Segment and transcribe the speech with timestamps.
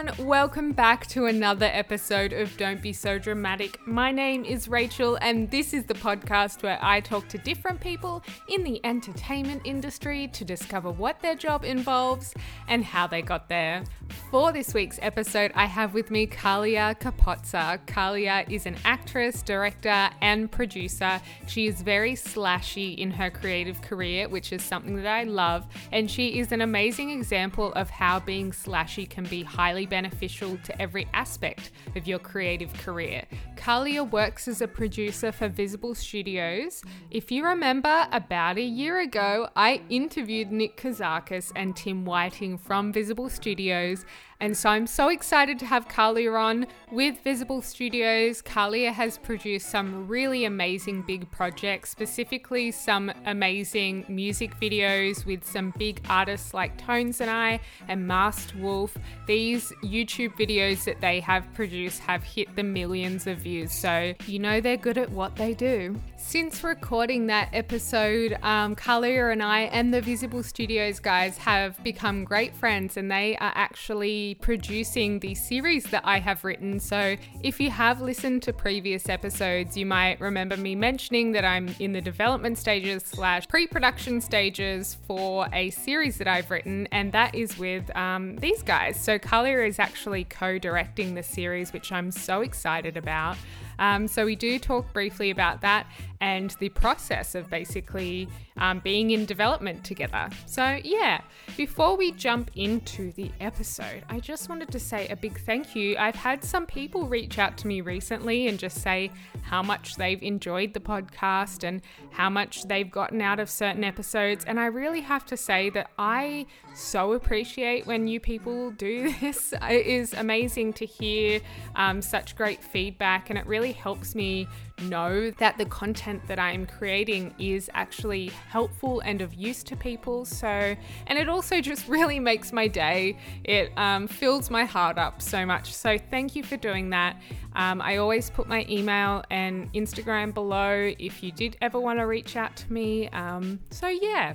[0.00, 0.26] everyone.
[0.26, 3.78] Welcome back to another episode of Don't Be So Dramatic.
[3.86, 8.22] My name is Rachel, and this is the podcast where I talk to different people
[8.48, 12.34] in the entertainment industry to discover what their job involves
[12.68, 13.84] and how they got there.
[14.30, 17.80] For this week's episode, I have with me Carlia Capozza.
[17.86, 21.20] Carlia is an actress, director, and producer.
[21.48, 26.10] She is very slashy in her creative career, which is something that I love, and
[26.10, 31.08] she is an amazing example of how being slashy can be highly beneficial to every
[31.12, 33.24] aspect of your creative career.
[33.56, 36.82] Carlia works as a producer for Visible Studios.
[37.10, 42.92] If you remember, about a year ago, I interviewed Nick Kozakis and Tim Whiting from
[42.92, 44.06] Visible Studios is
[44.40, 48.40] and so I'm so excited to have Carlia on with Visible Studios.
[48.40, 55.74] Carlia has produced some really amazing big projects, specifically some amazing music videos with some
[55.78, 58.96] big artists like Tones and I and Masked Wolf.
[59.26, 64.38] These YouTube videos that they have produced have hit the millions of views, so you
[64.38, 66.00] know they're good at what they do.
[66.16, 72.24] Since recording that episode, um, Carlia and I and the Visible Studios guys have become
[72.24, 76.80] great friends, and they are actually producing the series that I have written.
[76.80, 81.74] So, if you have listened to previous episodes, you might remember me mentioning that I'm
[81.78, 87.34] in the development stages slash pre-production stages for a series that I've written, and that
[87.34, 89.00] is with um, these guys.
[89.00, 93.36] So, Carlia is actually co-directing the series, which I'm so excited about.
[93.78, 95.86] Um, so, we do talk briefly about that
[96.20, 100.28] and the process of basically um, being in development together.
[100.46, 101.22] So, yeah,
[101.56, 105.96] before we jump into the episode, I just wanted to say a big thank you.
[105.96, 109.10] I've had some people reach out to me recently and just say
[109.42, 114.44] how much they've enjoyed the podcast and how much they've gotten out of certain episodes.
[114.44, 119.54] And I really have to say that I so appreciate when you people do this.
[119.62, 121.40] It is amazing to hear
[121.76, 124.46] um, such great feedback, and it really helps me
[124.82, 130.24] know that the content that I'm creating is actually helpful and of use to people.
[130.24, 133.16] So, and it also just really makes my day.
[133.44, 135.74] It um, fills my heart up so much.
[135.74, 137.16] So, thank you for doing that.
[137.54, 142.06] Um, I always put my email and Instagram below if you did ever want to
[142.06, 143.08] reach out to me.
[143.08, 144.34] Um, so, yeah.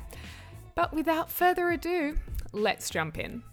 [0.75, 2.17] But without further ado,
[2.51, 3.43] let's jump in.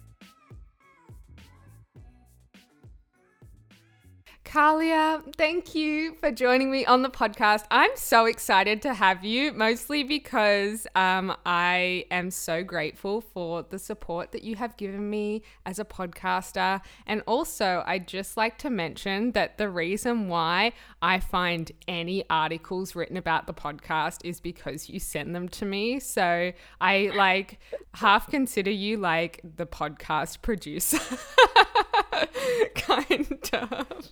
[4.53, 7.63] Carlia, thank you for joining me on the podcast.
[7.71, 13.79] I'm so excited to have you, mostly because um, I am so grateful for the
[13.79, 16.81] support that you have given me as a podcaster.
[17.07, 22.93] And also, I'd just like to mention that the reason why I find any articles
[22.93, 25.99] written about the podcast is because you send them to me.
[25.99, 27.59] So I like
[27.95, 30.99] half consider you like the podcast producer.
[32.75, 34.09] kind of.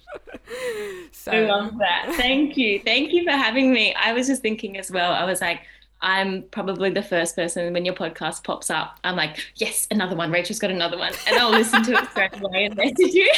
[1.13, 1.31] So.
[1.31, 2.13] I love that.
[2.15, 2.79] Thank you.
[2.79, 3.93] Thank you for having me.
[3.93, 5.61] I was just thinking as well, I was like,
[6.01, 8.99] I'm probably the first person when your podcast pops up.
[9.03, 10.31] I'm like, yes, another one.
[10.31, 11.13] Rachel's got another one.
[11.27, 13.31] And I'll listen to it straight away and message you.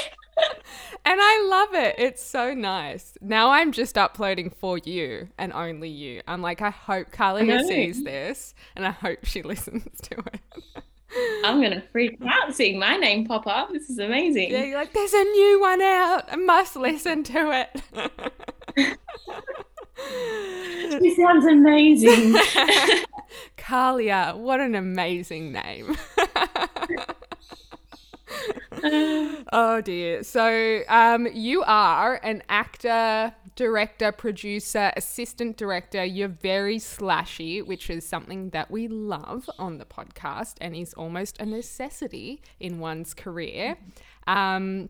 [1.06, 1.96] and I love it.
[1.98, 3.18] It's so nice.
[3.22, 6.22] Now I'm just uploading for you and only you.
[6.28, 10.84] I'm like, I hope Carlia sees this and I hope she listens to it.
[11.44, 13.72] I'm gonna freak out seeing my name pop up.
[13.72, 14.51] This is amazing.
[14.51, 16.24] Yeah, you're like, there's a new one out.
[16.31, 18.97] I must listen to it.
[21.01, 22.34] she sounds amazing.
[23.57, 25.96] Carlia, what an amazing name.
[29.53, 30.24] oh dear.
[30.24, 36.03] So, um, you are an actor, director, producer, assistant director.
[36.03, 41.40] You're very slashy, which is something that we love on the podcast and is almost
[41.40, 43.78] a necessity in one's career.
[44.28, 44.90] Um,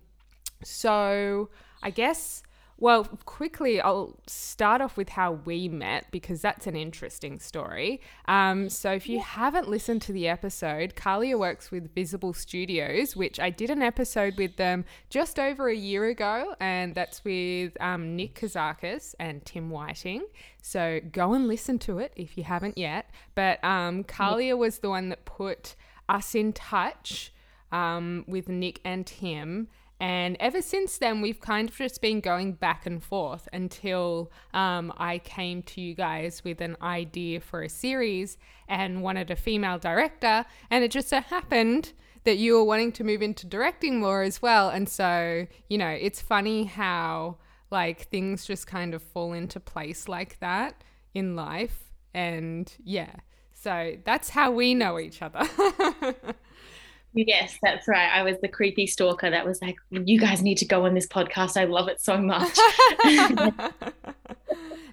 [0.63, 1.49] so,
[1.81, 2.43] I guess
[2.83, 8.01] well, quickly, I'll start off with how we met because that's an interesting story.
[8.27, 13.39] Um, so, if you haven't listened to the episode, Carlia works with Visible Studios, which
[13.39, 18.17] I did an episode with them just over a year ago, and that's with um,
[18.17, 20.25] Nick Kozakis and Tim Whiting.
[20.61, 23.09] So, go and listen to it if you haven't yet.
[23.33, 25.75] But um, Carlia was the one that put
[26.09, 27.31] us in touch
[27.71, 29.69] um, with Nick and Tim
[29.99, 34.91] and ever since then, we've kind of just been going back and forth until um,
[34.97, 38.37] I came to you guys with an idea for a series
[38.67, 40.45] and wanted a female director.
[40.69, 41.93] And it just so happened
[42.25, 44.69] that you were wanting to move into directing more as well.
[44.69, 47.37] And so, you know, it's funny how
[47.71, 51.91] like things just kind of fall into place like that in life.
[52.13, 53.15] And yeah,
[53.53, 55.47] so that's how we know each other.
[57.13, 58.09] Yes, that's right.
[58.11, 61.07] I was the creepy stalker that was like, you guys need to go on this
[61.07, 61.59] podcast.
[61.59, 62.57] I love it so much.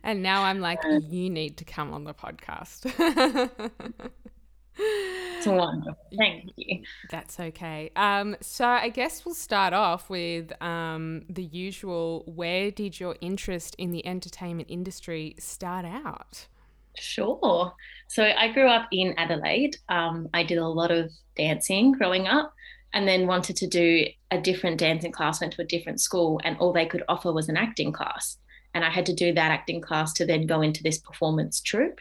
[0.03, 2.85] and now I'm like, you need to come on the podcast.
[4.77, 5.97] it's wonderful.
[6.19, 6.83] Thank you.
[7.11, 7.91] That's okay.
[7.97, 12.25] Um, so I guess we'll start off with um, the usual.
[12.27, 16.49] Where did your interest in the entertainment industry start out?
[17.01, 17.75] Sure.
[18.09, 19.77] So I grew up in Adelaide.
[19.89, 22.53] Um, I did a lot of dancing growing up
[22.93, 26.57] and then wanted to do a different dancing class, went to a different school, and
[26.59, 28.37] all they could offer was an acting class.
[28.75, 32.01] And I had to do that acting class to then go into this performance troupe.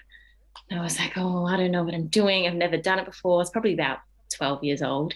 [0.69, 2.45] And I was like, oh, I don't know what I'm doing.
[2.45, 3.35] I've never done it before.
[3.35, 3.99] I was probably about
[4.35, 5.13] 12 years old.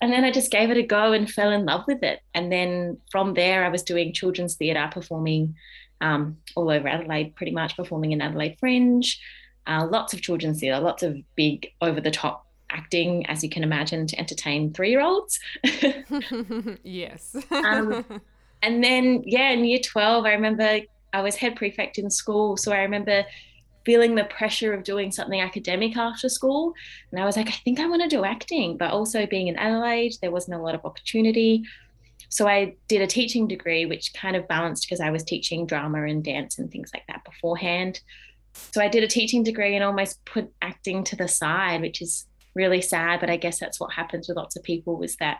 [0.00, 2.20] And then I just gave it a go and fell in love with it.
[2.34, 5.54] And then from there, I was doing children's theatre, performing
[6.00, 9.18] um, all over Adelaide, pretty much performing in Adelaide Fringe.
[9.66, 13.62] Uh, lots of children's theatre, lots of big over the top acting, as you can
[13.62, 15.40] imagine, to entertain three year olds.
[16.82, 17.36] yes.
[17.50, 18.04] um,
[18.62, 20.80] and then, yeah, in year 12, I remember
[21.12, 22.56] I was head prefect in school.
[22.56, 23.24] So I remember
[23.84, 26.74] feeling the pressure of doing something academic after school.
[27.10, 28.76] And I was like, I think I want to do acting.
[28.76, 31.64] But also being in Adelaide, there wasn't a lot of opportunity.
[32.28, 36.04] So I did a teaching degree, which kind of balanced because I was teaching drama
[36.04, 38.00] and dance and things like that beforehand.
[38.72, 42.26] So I did a teaching degree and almost put acting to the side, which is
[42.54, 43.20] really sad.
[43.20, 45.38] But I guess that's what happens with lots of people is that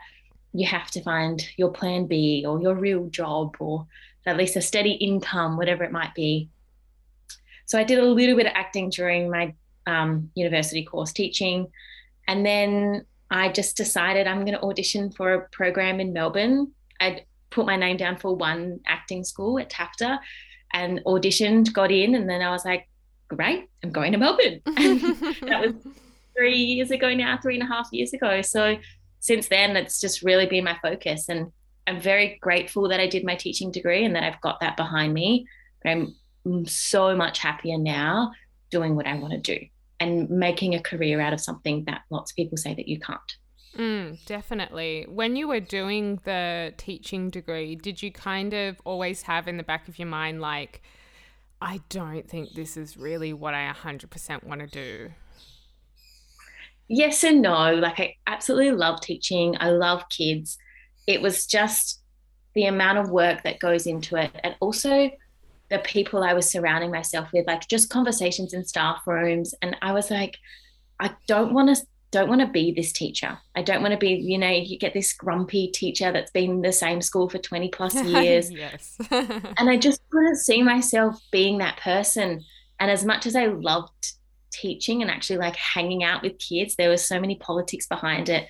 [0.53, 3.87] you have to find your plan B or your real job or
[4.25, 6.49] at least a steady income, whatever it might be.
[7.65, 9.53] So I did a little bit of acting during my
[9.85, 11.67] um, university course teaching.
[12.27, 17.23] And then I just decided I'm going to audition for a program in Melbourne I'd
[17.49, 20.19] put my name down for one acting school at TAFTA
[20.73, 22.87] and auditioned, got in, and then I was like,
[23.29, 24.61] great, I'm going to Melbourne.
[24.65, 25.01] And
[25.49, 25.73] that was
[26.37, 28.41] three years ago now, three and a half years ago.
[28.41, 28.77] So
[29.19, 31.29] since then, it's just really been my focus.
[31.29, 31.51] And
[31.87, 35.13] I'm very grateful that I did my teaching degree and that I've got that behind
[35.13, 35.47] me.
[35.85, 36.15] I'm
[36.65, 38.31] so much happier now
[38.69, 39.65] doing what I want to do
[39.99, 43.19] and making a career out of something that lots of people say that you can't.
[43.77, 45.05] Mm, definitely.
[45.07, 49.63] When you were doing the teaching degree, did you kind of always have in the
[49.63, 50.81] back of your mind, like,
[51.61, 55.11] I don't think this is really what I 100% want to do?
[56.87, 57.75] Yes and no.
[57.75, 60.57] Like, I absolutely love teaching, I love kids.
[61.05, 62.01] It was just
[62.55, 65.11] the amount of work that goes into it, and also
[65.69, 69.53] the people I was surrounding myself with, like just conversations in staff rooms.
[69.61, 70.37] And I was like,
[70.99, 73.37] I don't want to don't want to be this teacher.
[73.55, 76.61] I don't want to be, you know, you get this grumpy teacher that's been in
[76.61, 78.51] the same school for 20 plus years.
[78.51, 78.97] yes.
[79.11, 82.43] and I just couldn't see myself being that person.
[82.79, 84.13] And as much as I loved
[84.51, 88.47] teaching and actually like hanging out with kids, there was so many politics behind it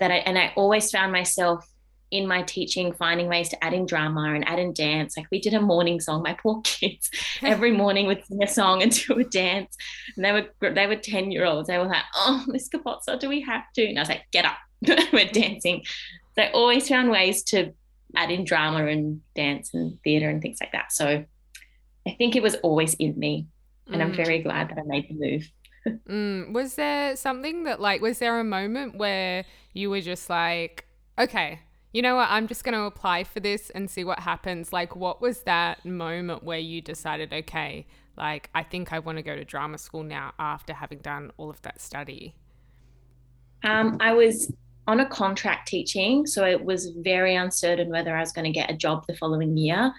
[0.00, 1.64] that I, and I always found myself
[2.12, 5.16] in my teaching finding ways to add in drama and add in dance.
[5.16, 7.10] Like we did a morning song my poor kids
[7.42, 9.74] every morning would sing a song and do a dance.
[10.16, 13.28] And they were they were 10 year olds they were like oh miss Capozza do
[13.28, 13.84] we have to?
[13.84, 14.58] And i was like get up.
[15.12, 15.82] We're dancing.
[16.36, 17.72] So i always found ways to
[18.14, 20.92] add in drama and dance and theater and things like that.
[20.92, 21.24] So
[22.06, 23.46] i think it was always in me
[23.86, 24.04] and mm.
[24.04, 25.50] i'm very glad that i made the move.
[26.08, 26.52] Mm.
[26.52, 30.86] was there something that like was there a moment where you were just like
[31.18, 31.58] okay
[31.92, 34.72] you know what, I'm just going to apply for this and see what happens.
[34.72, 39.22] Like, what was that moment where you decided, okay, like, I think I want to
[39.22, 42.34] go to drama school now after having done all of that study?
[43.62, 44.52] Um, I was
[44.88, 48.70] on a contract teaching, so it was very uncertain whether I was going to get
[48.70, 49.92] a job the following year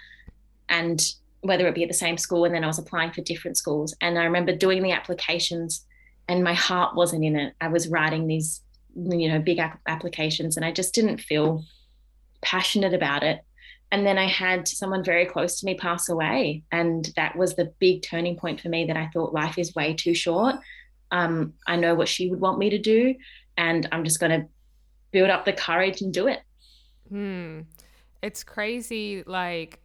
[0.70, 2.46] and whether it be at the same school.
[2.46, 3.96] And then I was applying for different schools.
[4.02, 5.86] And I remember doing the applications,
[6.28, 7.54] and my heart wasn't in it.
[7.62, 8.62] I was writing these,
[8.96, 11.64] you know, big applications, and I just didn't feel
[12.44, 13.42] passionate about it.
[13.92, 16.64] And then I had someone very close to me pass away.
[16.72, 19.94] And that was the big turning point for me that I thought life is way
[19.94, 20.56] too short.
[21.12, 23.14] Um, I know what she would want me to do,
[23.56, 24.48] and I'm just going to
[25.12, 26.40] build up the courage and do it.
[27.08, 27.62] Hmm.
[28.24, 29.24] It's crazy.
[29.28, 29.80] Like,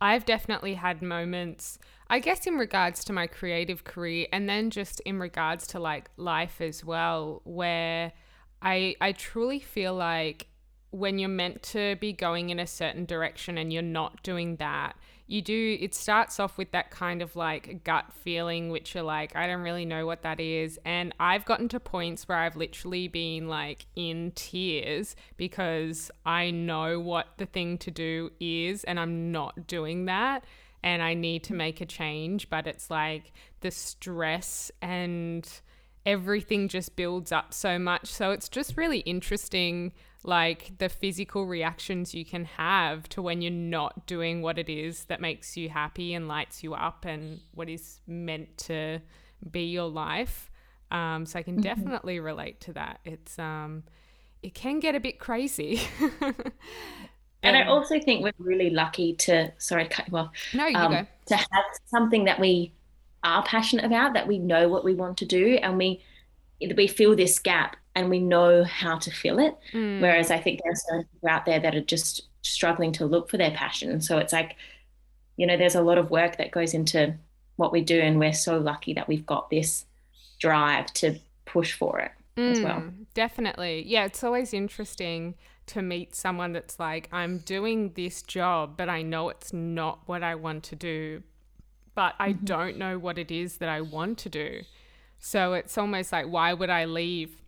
[0.00, 1.78] I've definitely had moments,
[2.10, 6.10] I guess, in regards to my creative career, and then just in regards to like
[6.18, 8.12] life as well, where
[8.60, 10.48] I I truly feel like
[10.96, 14.96] when you're meant to be going in a certain direction and you're not doing that,
[15.26, 19.34] you do, it starts off with that kind of like gut feeling, which you're like,
[19.34, 20.78] I don't really know what that is.
[20.84, 27.00] And I've gotten to points where I've literally been like in tears because I know
[27.00, 30.44] what the thing to do is and I'm not doing that.
[30.82, 35.46] And I need to make a change, but it's like the stress and
[36.06, 38.06] everything just builds up so much.
[38.06, 43.50] So it's just really interesting, like the physical reactions you can have to when you're
[43.50, 47.68] not doing what it is that makes you happy and lights you up and what
[47.68, 49.00] is meant to
[49.50, 50.50] be your life.
[50.92, 51.62] Um, so I can mm-hmm.
[51.62, 53.00] definitely relate to that.
[53.04, 53.82] It's um,
[54.42, 55.80] it can get a bit crazy.
[57.42, 60.30] and I also think we're really lucky to sorry, cut you off.
[60.54, 61.06] No, you um, go.
[61.26, 62.72] To have something that we
[63.26, 66.02] are passionate about, that we know what we want to do, and we
[66.74, 69.54] we feel this gap and we know how to fill it.
[69.72, 70.00] Mm.
[70.00, 73.36] Whereas I think there's some people out there that are just struggling to look for
[73.36, 74.00] their passion.
[74.00, 74.56] So it's like,
[75.36, 77.14] you know, there's a lot of work that goes into
[77.56, 79.84] what we do, and we're so lucky that we've got this
[80.38, 82.84] drive to push for it mm, as well.
[83.14, 83.84] Definitely.
[83.86, 85.34] Yeah, it's always interesting
[85.66, 90.22] to meet someone that's like, I'm doing this job, but I know it's not what
[90.22, 91.22] I want to do,
[91.96, 92.44] but I mm-hmm.
[92.44, 94.60] don't know what it is that I want to do.
[95.18, 97.42] So it's almost like, why would I leave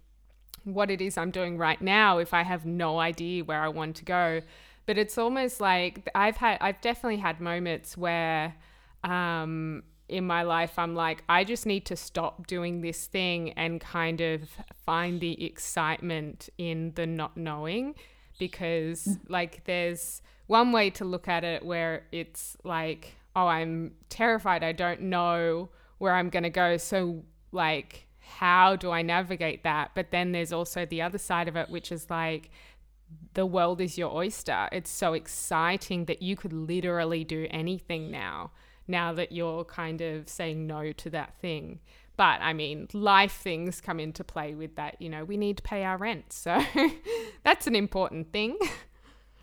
[0.64, 3.94] what it is I'm doing right now if I have no idea where I want
[3.96, 4.40] to go?
[4.86, 8.56] But it's almost like I've had, I've definitely had moments where,
[9.04, 13.78] um, in my life, I'm like, I just need to stop doing this thing and
[13.78, 14.48] kind of
[14.86, 17.94] find the excitement in the not knowing
[18.38, 19.18] because, mm.
[19.28, 24.62] like, there's one way to look at it where it's like, oh, I'm terrified.
[24.62, 26.76] I don't know where I'm going to go.
[26.76, 29.92] So, like, how do I navigate that?
[29.94, 32.50] But then there's also the other side of it, which is like,
[33.34, 34.68] the world is your oyster.
[34.72, 38.50] It's so exciting that you could literally do anything now
[38.88, 41.78] now that you're kind of saying no to that thing.
[42.16, 45.00] But I mean, life things come into play with that.
[45.00, 46.32] You know, we need to pay our rent.
[46.32, 46.60] So
[47.44, 48.56] that's an important thing.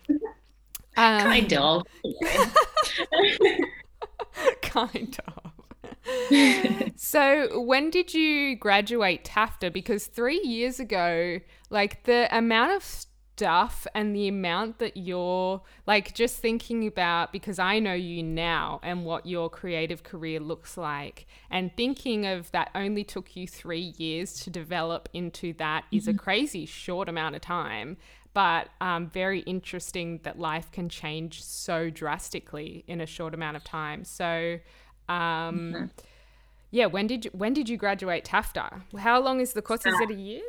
[0.08, 0.18] Um,
[0.96, 1.82] kind of.
[4.62, 5.52] kind of.
[6.96, 9.72] so when did you graduate TAFTA?
[9.72, 11.40] Because three years ago,
[11.70, 17.58] like the amount of stuff and the amount that you're like just thinking about because
[17.58, 22.70] I know you now and what your creative career looks like and thinking of that
[22.74, 25.96] only took you 3 years to develop into that mm-hmm.
[25.98, 26.18] is a mm-hmm.
[26.18, 27.98] crazy short amount of time
[28.36, 33.64] but um, very interesting that life can change so drastically in a short amount of
[33.64, 34.58] time so
[35.08, 35.84] um, mm-hmm.
[36.70, 39.98] yeah when did you when did you graduate TAFTA how long is the course is
[40.02, 40.42] it a year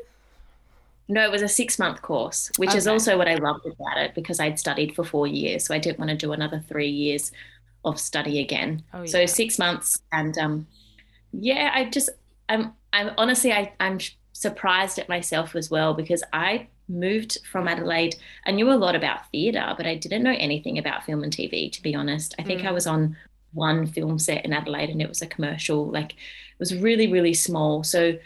[1.10, 2.77] no, it was a six month course, which okay.
[2.79, 5.65] is also what I loved about it because I'd studied for four years.
[5.65, 7.32] So I didn't want to do another three years
[7.86, 8.84] of study again.
[8.94, 9.06] Oh, yeah.
[9.06, 10.01] So six months.
[10.12, 10.67] And um,
[11.32, 12.10] yeah, I just,
[12.50, 14.00] I'm, I'm honestly, I, I'm
[14.34, 18.15] surprised at myself as well because I moved from Adelaide.
[18.46, 21.72] I knew a lot about theatre, but I didn't know anything about film and TV,
[21.72, 22.36] to be honest.
[22.39, 22.67] I think mm.
[22.67, 23.15] I was on
[23.53, 25.89] one film set in Adelaide and it was a commercial.
[25.89, 27.84] Like it was really, really small.
[27.84, 28.17] So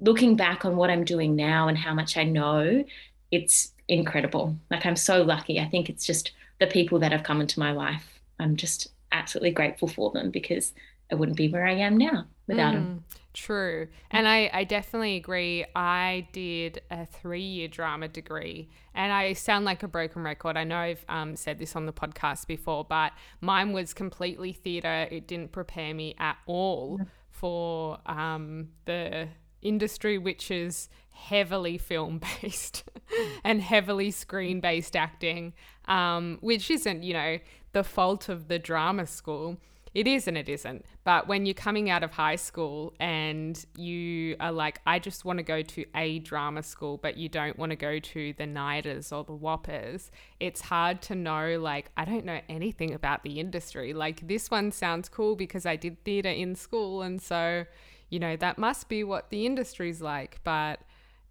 [0.00, 2.84] looking back on what I'm doing now and how much I know,
[3.30, 4.56] it's incredible.
[4.70, 5.58] Like I'm so lucky.
[5.60, 8.20] I think it's just the people that have come into my life.
[8.38, 10.72] I'm just absolutely grateful for them because
[11.10, 13.04] I wouldn't be where I am now without mm, them.
[13.34, 13.86] True.
[14.10, 15.64] And I, I definitely agree.
[15.76, 20.56] I did a three year drama degree, and I sound like a broken record.
[20.56, 25.06] I know I've um, said this on the podcast before, but mine was completely theatre.
[25.10, 27.06] It didn't prepare me at all mm.
[27.30, 29.28] for um, the
[29.62, 32.88] industry which is heavily film based
[33.44, 35.52] and heavily screen based acting,
[35.86, 37.38] um, which isn't, you know,
[37.72, 39.58] the fault of the drama school.
[39.94, 40.84] It is and it isn't.
[41.04, 45.38] But when you're coming out of high school and you are like, I just want
[45.38, 49.12] to go to a drama school, but you don't want to go to the NIDAs
[49.12, 53.92] or the WAAPAs, it's hard to know, like, I don't know anything about the industry.
[53.92, 57.02] Like, this one sounds cool because I did theatre in school.
[57.02, 57.64] And so,
[58.10, 60.80] you know, that must be what the industry's like, but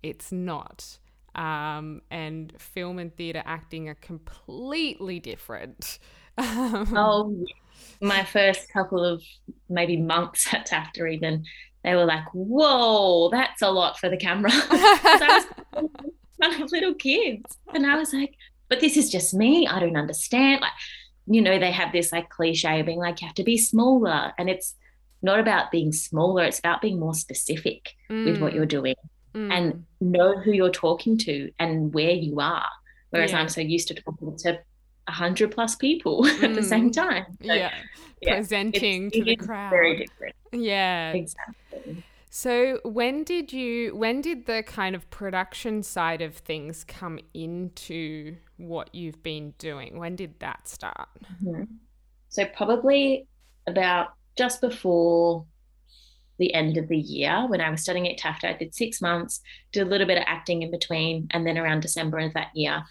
[0.03, 0.97] it's not.
[1.35, 5.99] Um, and film and theatre acting are completely different.
[6.37, 7.45] oh,
[8.01, 9.23] my first couple of
[9.69, 11.45] maybe months at TAFTA, even
[11.83, 15.89] they were like, "Whoa, that's a lot for the camera." I was
[16.37, 18.33] one of little kids, and I was like,
[18.69, 19.67] "But this is just me.
[19.67, 20.71] I don't understand." Like,
[21.25, 24.33] you know, they have this like cliche of being like, "You have to be smaller,"
[24.37, 24.75] and it's
[25.21, 28.25] not about being smaller, it's about being more specific mm.
[28.25, 28.55] with what mm.
[28.55, 28.95] you're doing
[29.33, 29.51] mm.
[29.51, 32.69] and know who you're talking to and where you are.
[33.09, 33.39] Whereas yeah.
[33.39, 34.59] I'm so used to talking to
[35.07, 36.43] a hundred plus people mm.
[36.49, 36.95] at the same mm.
[36.95, 37.25] time.
[37.41, 37.71] So, yeah.
[38.21, 38.35] yeah.
[38.35, 39.69] Presenting to the crowd.
[39.69, 40.35] Very different.
[40.51, 41.11] Yeah.
[41.11, 42.03] Exactly.
[42.29, 48.35] So when did you when did the kind of production side of things come into
[48.57, 49.97] what you've been doing?
[49.97, 51.09] When did that start?
[51.43, 51.63] Mm-hmm.
[52.29, 53.27] So probably
[53.65, 55.45] about just before
[56.37, 58.49] the end of the year when I was studying at TAFTA.
[58.49, 61.81] I did six months, did a little bit of acting in between, and then around
[61.81, 62.83] December of that year,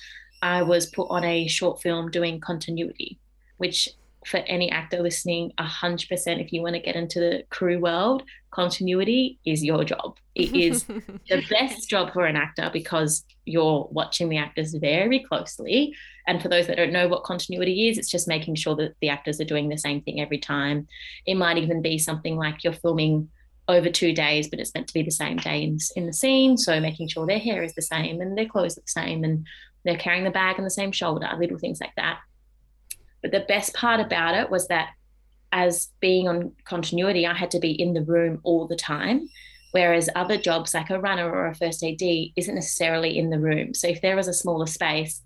[0.43, 3.19] I was put on a short film doing continuity,
[3.57, 3.89] which
[4.27, 9.39] for any actor listening, 100%, if you want to get into the crew world, continuity
[9.45, 10.17] is your job.
[10.35, 10.83] It is
[11.29, 15.95] the best job for an actor because you're watching the actors very closely.
[16.27, 19.11] And for those that don't know what continuity is, it's just making sure that the
[19.11, 20.89] actors are doing the same thing every time.
[21.25, 23.29] It might even be something like you're filming
[23.69, 26.57] over two days, but it's meant to be the same day in, in the scene.
[26.57, 29.47] So making sure their hair is the same and their clothes are the same and
[29.87, 32.19] they're carrying the bag on the same shoulder, little things like that.
[33.23, 34.91] But the best part about it was that
[35.53, 39.29] as being on continuity, I had to be in the room all the time.
[39.73, 43.75] Whereas other jobs like a runner or a first AD isn't necessarily in the room.
[43.75, 45.23] So if there was a smaller space,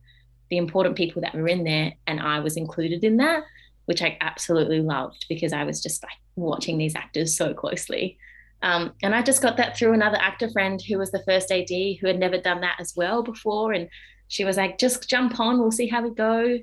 [0.51, 3.45] the important people that were in there and I was included in that,
[3.85, 8.19] which I absolutely loved because I was just like watching these actors so closely.
[8.63, 11.71] Um, and I just got that through another actor friend who was the first AD
[12.01, 13.73] who had never done that as well before.
[13.73, 13.89] And
[14.31, 16.57] she was like, just jump on, we'll see how we go.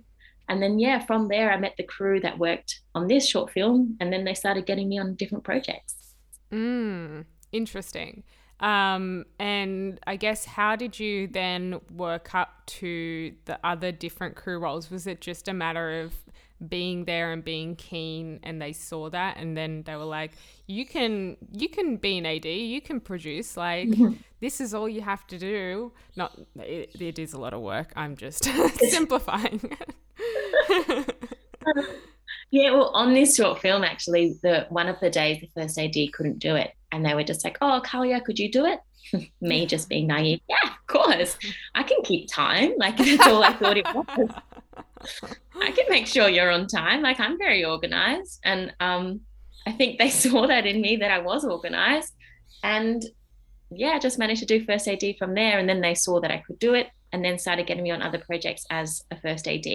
[0.47, 3.97] And then, yeah, from there, I met the crew that worked on this short film,
[3.99, 6.15] and then they started getting me on different projects.
[6.49, 8.23] Mm, interesting.
[8.61, 14.59] Um, and I guess, how did you then work up to the other different crew
[14.59, 14.89] roles?
[14.89, 16.13] Was it just a matter of
[16.67, 20.31] being there and being keen and they saw that and then they were like
[20.65, 24.13] you can you can be an ad you can produce like mm-hmm.
[24.39, 27.93] this is all you have to do not it, it is a lot of work
[27.95, 28.43] i'm just
[28.89, 29.77] simplifying
[32.51, 35.95] yeah, well, on this short film, actually, the one of the days the first AD
[36.13, 38.79] couldn't do it, and they were just like, "Oh, Carlia, could you do it?"
[39.41, 41.37] Me just being naive, yeah, of course,
[41.75, 42.73] I can keep time.
[42.77, 44.29] Like that's all I thought it was.
[45.61, 47.01] I can make sure you're on time.
[47.01, 49.21] Like I'm very organized, and um,
[49.65, 52.13] I think they saw that in me that I was organized,
[52.63, 53.03] and
[53.69, 56.31] yeah, I just managed to do first AD from there, and then they saw that
[56.31, 59.47] I could do it, and then started getting me on other projects as a first
[59.47, 59.65] AD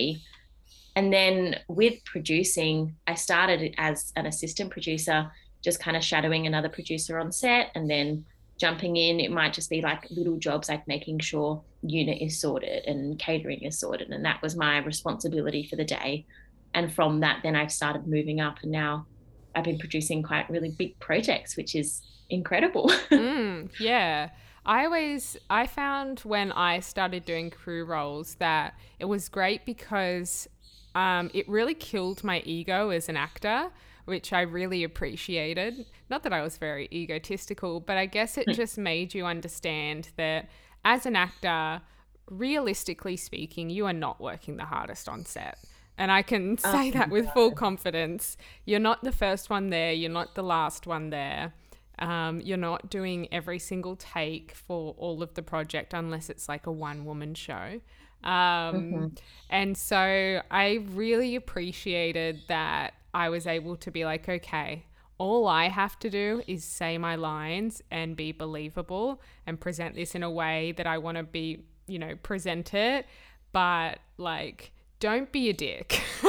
[0.94, 5.30] and then with producing, I started as an assistant producer,
[5.62, 8.24] just kind of shadowing another producer on set and then
[8.58, 9.20] jumping in.
[9.20, 13.62] It might just be like little jobs like making sure unit is sorted and catering
[13.62, 14.10] is sorted.
[14.10, 16.26] And that was my responsibility for the day.
[16.74, 19.06] And from that, then I've started moving up and now
[19.54, 22.88] I've been producing quite really big projects, which is incredible.
[23.10, 24.30] mm, yeah.
[24.64, 30.48] I always I found when I started doing crew roles that it was great because
[30.94, 33.70] um, it really killed my ego as an actor,
[34.04, 35.86] which I really appreciated.
[36.10, 40.48] Not that I was very egotistical, but I guess it just made you understand that
[40.84, 41.82] as an actor,
[42.28, 45.58] realistically speaking, you are not working the hardest on set.
[45.98, 47.34] And I can oh say oh, that with God.
[47.34, 48.36] full confidence.
[48.64, 51.52] You're not the first one there, you're not the last one there.
[51.98, 56.66] Um, you're not doing every single take for all of the project unless it's like
[56.66, 57.80] a one woman show.
[58.24, 58.30] Um,
[58.74, 59.06] mm-hmm.
[59.50, 64.86] And so I really appreciated that I was able to be like, okay,
[65.22, 70.16] all I have to do is say my lines and be believable and present this
[70.16, 73.06] in a way that I want to be, you know, present it.
[73.52, 76.02] But like, don't be a dick.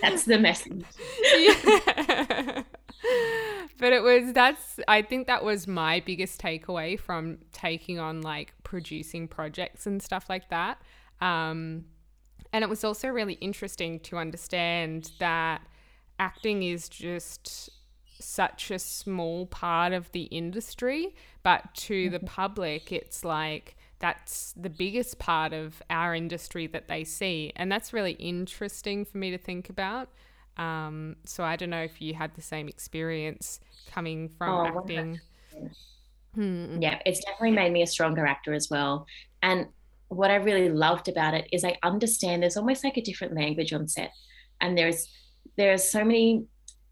[0.00, 0.84] That's the message.
[1.36, 2.62] yeah
[3.80, 8.54] but it was that's I think that was my biggest takeaway from taking on like
[8.62, 10.80] producing projects and stuff like that.
[11.20, 11.86] Um,
[12.52, 15.62] and it was also really interesting to understand that
[16.22, 17.68] acting is just
[18.20, 22.26] such a small part of the industry, but to the mm-hmm.
[22.26, 27.52] public, it's like that's the biggest part of our industry that they see.
[27.56, 30.08] And that's really interesting for me to think about.
[30.56, 33.58] Um, so I don't know if you had the same experience
[33.90, 35.20] coming from oh, acting.
[36.34, 36.80] Hmm.
[36.80, 39.06] Yeah, it's definitely made me a stronger actor as well.
[39.42, 39.66] And
[40.08, 43.72] what I really loved about it is I understand there's almost like a different language
[43.72, 44.12] on set,
[44.60, 45.08] and there's
[45.56, 46.46] there's so many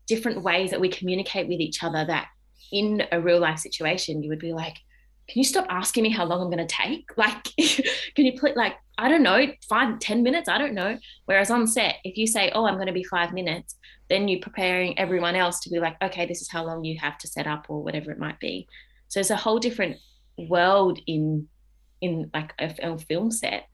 [0.06, 2.28] different ways that we communicate with each other that
[2.72, 4.76] in a real life situation you would be like
[5.30, 7.08] can you stop asking me how long I'm going to take?
[7.16, 7.44] Like,
[8.16, 10.48] can you put like, I don't know, five, ten minutes?
[10.48, 10.98] I don't know.
[11.26, 13.76] Whereas on set, if you say, oh, I'm going to be five minutes,
[14.08, 17.16] then you're preparing everyone else to be like, okay, this is how long you have
[17.18, 18.66] to set up or whatever it might be.
[19.08, 19.98] So it's a whole different
[20.36, 21.46] world in,
[22.00, 23.68] in like a film set.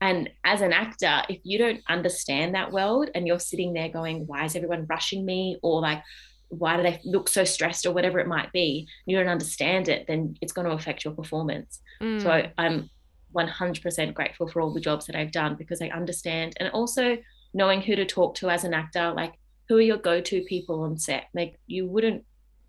[0.00, 4.26] And as an actor, if you don't understand that world and you're sitting there going,
[4.26, 5.58] why is everyone rushing me?
[5.62, 6.02] Or like,
[6.48, 7.86] why do they look so stressed?
[7.86, 11.14] or whatever it might be you don't understand it then it's going to affect your
[11.14, 11.80] performance.
[12.02, 12.20] Mm.
[12.20, 12.90] so i'm
[13.32, 16.54] 100% grateful for all the jobs that i've done because i understand.
[16.58, 17.16] And also
[17.54, 19.34] knowing who to talk to as an actor like
[19.70, 21.28] who are your go-to people on set?
[21.32, 22.24] Like you wouldn't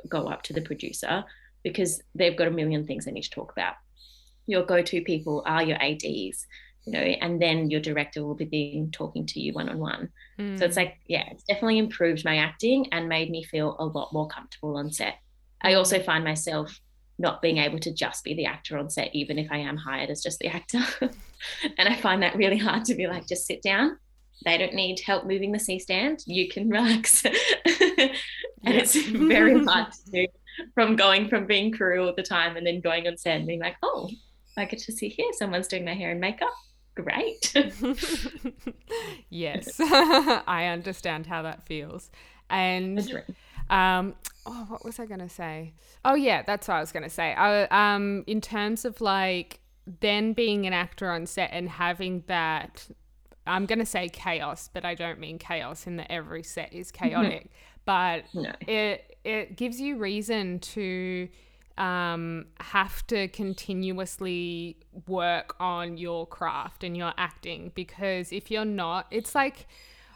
[0.08, 1.24] go up to the producer
[1.64, 3.74] because they've got a million things they need to talk about.
[4.46, 6.46] Your go-to people are your ads
[6.86, 10.58] you know and then your director will be talking to you one-on-one mm.
[10.58, 14.12] so it's like yeah it's definitely improved my acting and made me feel a lot
[14.14, 15.16] more comfortable on set
[15.62, 16.06] i also hmm.
[16.06, 16.80] find myself
[17.20, 20.10] not being able to just be the actor on set even if i am hired
[20.10, 20.80] as just the actor
[21.78, 23.98] and i find that really hard to be like just sit down
[24.44, 26.24] they don't need help moving the C stand.
[26.26, 27.24] You can relax.
[27.26, 27.36] and
[28.64, 30.28] it's very hard to do
[30.74, 33.60] from going from being crew all the time and then going on set and being
[33.60, 34.10] like, oh,
[34.58, 36.54] I get to see here someone's doing my hair and makeup.
[36.96, 37.54] Great.
[39.30, 42.12] yes, I understand how that feels.
[42.50, 43.24] And
[43.70, 45.74] um, oh, what was I going to say?
[46.04, 47.34] Oh, yeah, that's what I was going to say.
[47.34, 47.64] I,
[47.96, 49.62] um, in terms of like
[50.00, 52.88] then being an actor on set and having that
[53.48, 56.92] I'm going to say chaos, but I don't mean chaos in that every set is
[56.92, 57.50] chaotic.
[57.86, 58.52] but no.
[58.68, 61.28] it it gives you reason to
[61.78, 69.08] um, have to continuously work on your craft and your acting because if you're not,
[69.12, 69.68] it's like.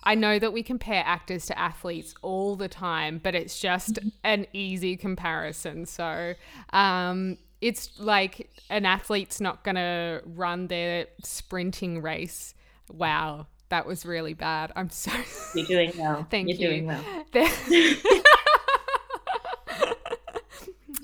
[0.08, 4.10] I know that we compare actors to athletes all the time, but it's just mm-hmm.
[4.24, 5.88] an easy comparison.
[5.88, 6.36] So,
[6.74, 12.54] um, it's like an athlete's not going to run their sprinting race
[12.92, 14.72] Wow, that was really bad.
[14.76, 15.12] I'm so.
[15.56, 16.28] You're doing well.
[16.32, 16.68] Thank You're you.
[16.68, 17.04] doing well.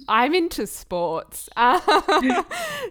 [0.07, 1.49] I'm into sports.
[1.55, 1.79] Uh,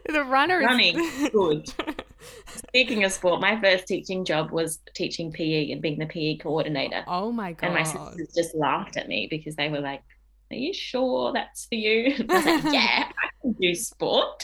[0.09, 1.73] the runner running is good.
[2.47, 7.05] Speaking of sport, my first teaching job was teaching PE and being the PE coordinator.
[7.07, 7.67] Oh my god!
[7.67, 10.03] And my sisters just laughed at me because they were like,
[10.51, 14.43] "Are you sure that's for you?" I was like, "Yeah, I can do sport."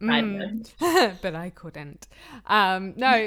[0.00, 2.06] Mm, but I couldn't.
[2.46, 3.26] Um, no,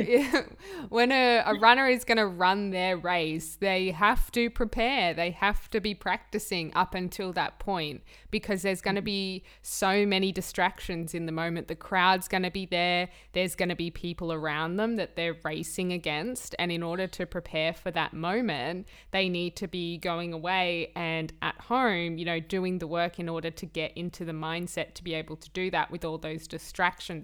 [0.90, 5.14] when a, a runner is going to run their race, they have to prepare.
[5.14, 10.06] They have to be practicing up until that point because there's going to be so
[10.06, 11.68] many distractions in the moment.
[11.68, 13.10] The crowd's going to be there.
[13.34, 16.56] There's going to be people around them that they're racing against.
[16.58, 21.34] And in order to prepare for that moment, they need to be going away and
[21.42, 25.04] at home, you know, doing the work in order to get into the mindset to
[25.04, 26.61] be able to do that with all those distractions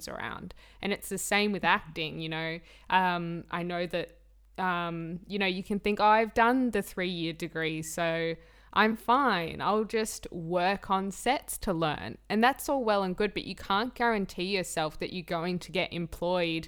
[0.08, 0.54] around.
[0.82, 2.60] And it's the same with acting, you know.
[2.90, 4.18] Um, I know that,
[4.58, 8.36] um, you know, you can think, oh, I've done the three year degree, so
[8.74, 9.62] I'm fine.
[9.62, 12.18] I'll just work on sets to learn.
[12.30, 15.72] And that's all well and good, but you can't guarantee yourself that you're going to
[15.72, 16.68] get employed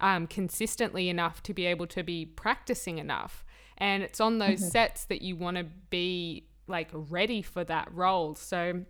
[0.00, 3.44] um, consistently enough to be able to be practicing enough.
[3.76, 4.68] And it's on those mm-hmm.
[4.68, 8.34] sets that you want to be like ready for that role.
[8.34, 8.84] So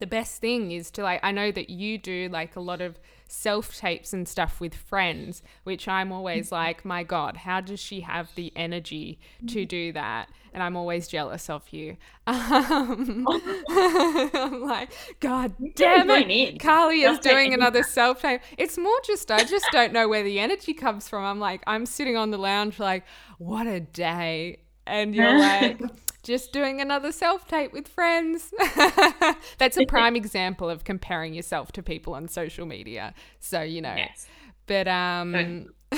[0.00, 2.98] the best thing is to like I know that you do like a lot of
[3.30, 6.54] self tapes and stuff with friends, which I'm always mm-hmm.
[6.56, 9.68] like, my God, how does she have the energy to mm-hmm.
[9.68, 10.30] do that?
[10.52, 11.96] And I'm always jealous of you.
[12.26, 18.40] Um, I'm like, God damn it, Carly is doing another self tape.
[18.56, 21.24] It's more just I just don't know where the energy comes from.
[21.24, 23.04] I'm like, I'm sitting on the lounge like,
[23.38, 24.60] what a day.
[24.86, 25.80] And you're like,
[26.30, 28.54] just doing another self tape with friends.
[29.58, 33.12] That's a prime example of comparing yourself to people on social media.
[33.40, 33.94] So, you know.
[33.96, 34.26] Yes.
[34.66, 35.66] But um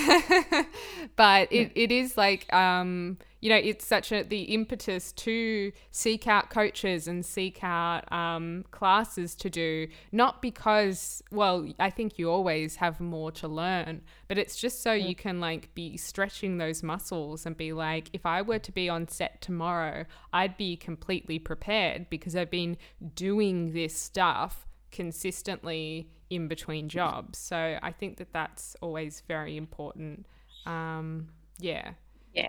[1.16, 6.26] but it, it is like um you know it's such a the impetus to seek
[6.26, 12.30] out coaches and seek out um, classes to do not because well i think you
[12.30, 16.82] always have more to learn but it's just so you can like be stretching those
[16.82, 21.38] muscles and be like if i were to be on set tomorrow i'd be completely
[21.38, 22.78] prepared because i've been
[23.14, 27.38] doing this stuff consistently in between jobs.
[27.38, 30.26] So I think that that's always very important.
[30.64, 31.28] Um,
[31.58, 31.92] yeah.
[32.32, 32.48] Yeah.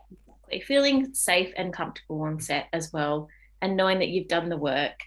[0.62, 3.28] Feeling safe and comfortable on set as well,
[3.62, 5.00] and knowing that you've done the work.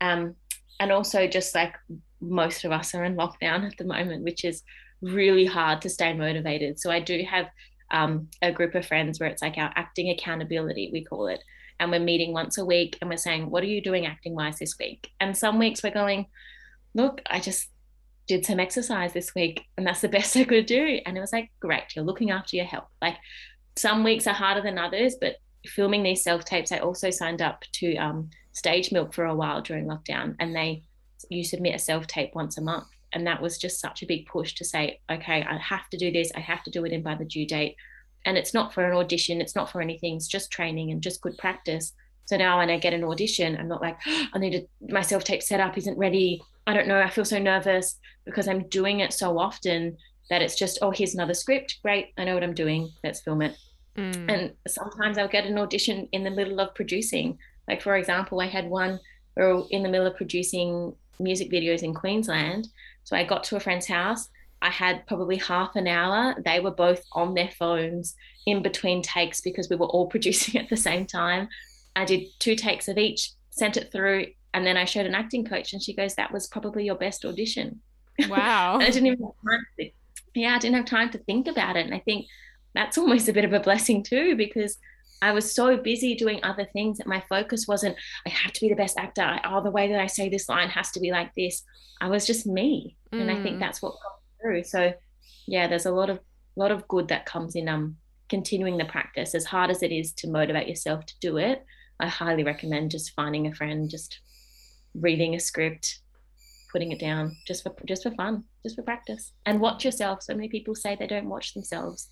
[0.00, 0.34] Um,
[0.80, 1.74] and also, just like
[2.20, 4.62] most of us are in lockdown at the moment, which is
[5.02, 6.80] really hard to stay motivated.
[6.80, 7.46] So I do have
[7.90, 11.42] um, a group of friends where it's like our acting accountability, we call it.
[11.80, 14.58] And we're meeting once a week and we're saying, What are you doing acting wise
[14.58, 15.10] this week?
[15.20, 16.26] And some weeks we're going,
[16.94, 17.68] Look, I just
[18.26, 21.00] did some exercise this week and that's the best I could do.
[21.04, 22.88] And it was like, great, you're looking after your health.
[23.02, 23.16] Like
[23.76, 27.62] some weeks are harder than others, but filming these self tapes, I also signed up
[27.72, 30.84] to um, StageMilk for a while during lockdown and they,
[31.28, 32.86] you submit a self tape once a month.
[33.12, 36.10] And that was just such a big push to say, okay, I have to do
[36.10, 36.32] this.
[36.34, 37.76] I have to do it in by the due date.
[38.26, 39.40] And it's not for an audition.
[39.40, 40.16] It's not for anything.
[40.16, 41.92] It's just training and just good practice.
[42.24, 45.24] So now when I get an audition, I'm not like, oh, I need my self
[45.24, 46.42] tape setup isn't ready.
[46.66, 46.98] I don't know.
[46.98, 49.96] I feel so nervous because I'm doing it so often
[50.30, 51.78] that it's just, oh, here's another script.
[51.82, 52.08] Great.
[52.16, 52.90] I know what I'm doing.
[53.02, 53.56] Let's film it.
[53.96, 54.30] Mm.
[54.30, 57.38] And sometimes I'll get an audition in the middle of producing.
[57.68, 58.98] Like, for example, I had one
[59.34, 62.68] where in the middle of producing music videos in Queensland.
[63.04, 64.28] So I got to a friend's house.
[64.62, 66.34] I had probably half an hour.
[66.42, 68.14] They were both on their phones
[68.46, 71.48] in between takes because we were all producing at the same time.
[71.96, 75.44] I did two takes of each, sent it through, and then I showed an acting
[75.44, 77.80] coach, and she goes, "That was probably your best audition."
[78.28, 78.78] Wow!
[78.80, 79.66] I didn't even have time.
[79.80, 79.90] To,
[80.34, 82.26] yeah, I didn't have time to think about it, and I think
[82.74, 84.76] that's almost a bit of a blessing too because
[85.22, 88.68] I was so busy doing other things that my focus wasn't, I have to be
[88.68, 89.40] the best actor.
[89.44, 91.62] Oh, the way that I say this line has to be like this.
[92.00, 92.98] I was just me.
[93.12, 93.22] Mm.
[93.22, 93.60] And I think mm.
[93.60, 94.64] that's what comes through.
[94.64, 94.92] So
[95.46, 96.20] yeah, there's a lot of
[96.56, 97.96] lot of good that comes in um
[98.28, 99.34] continuing the practice.
[99.34, 101.64] As hard as it is to motivate yourself to do it,
[102.00, 104.20] I highly recommend just finding a friend, just
[104.94, 106.00] reading a script,
[106.74, 109.32] putting it down just for just for fun, just for practice.
[109.46, 110.22] And watch yourself.
[110.22, 112.08] So many people say they don't watch themselves.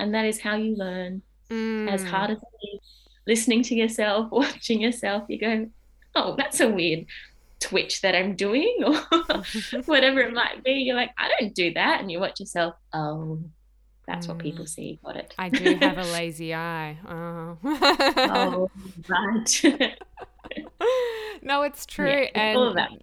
[0.00, 1.90] And that is how you learn Mm.
[1.90, 2.80] As hard as it is,
[3.26, 5.68] listening to yourself, watching yourself, you go,
[6.14, 7.06] oh, that's a weird
[7.60, 8.96] twitch that I'm doing, or
[9.86, 10.72] whatever it might be.
[10.72, 12.00] You're like, I don't do that.
[12.00, 13.40] And you watch yourself, oh,
[14.06, 14.30] that's mm.
[14.30, 14.68] what people mm.
[14.68, 14.98] see.
[15.04, 15.34] Got it.
[15.38, 16.98] I do have a lazy eye.
[17.08, 18.70] Oh, oh
[19.08, 19.96] right.
[21.42, 22.06] no, it's true.
[22.06, 23.00] Yeah, and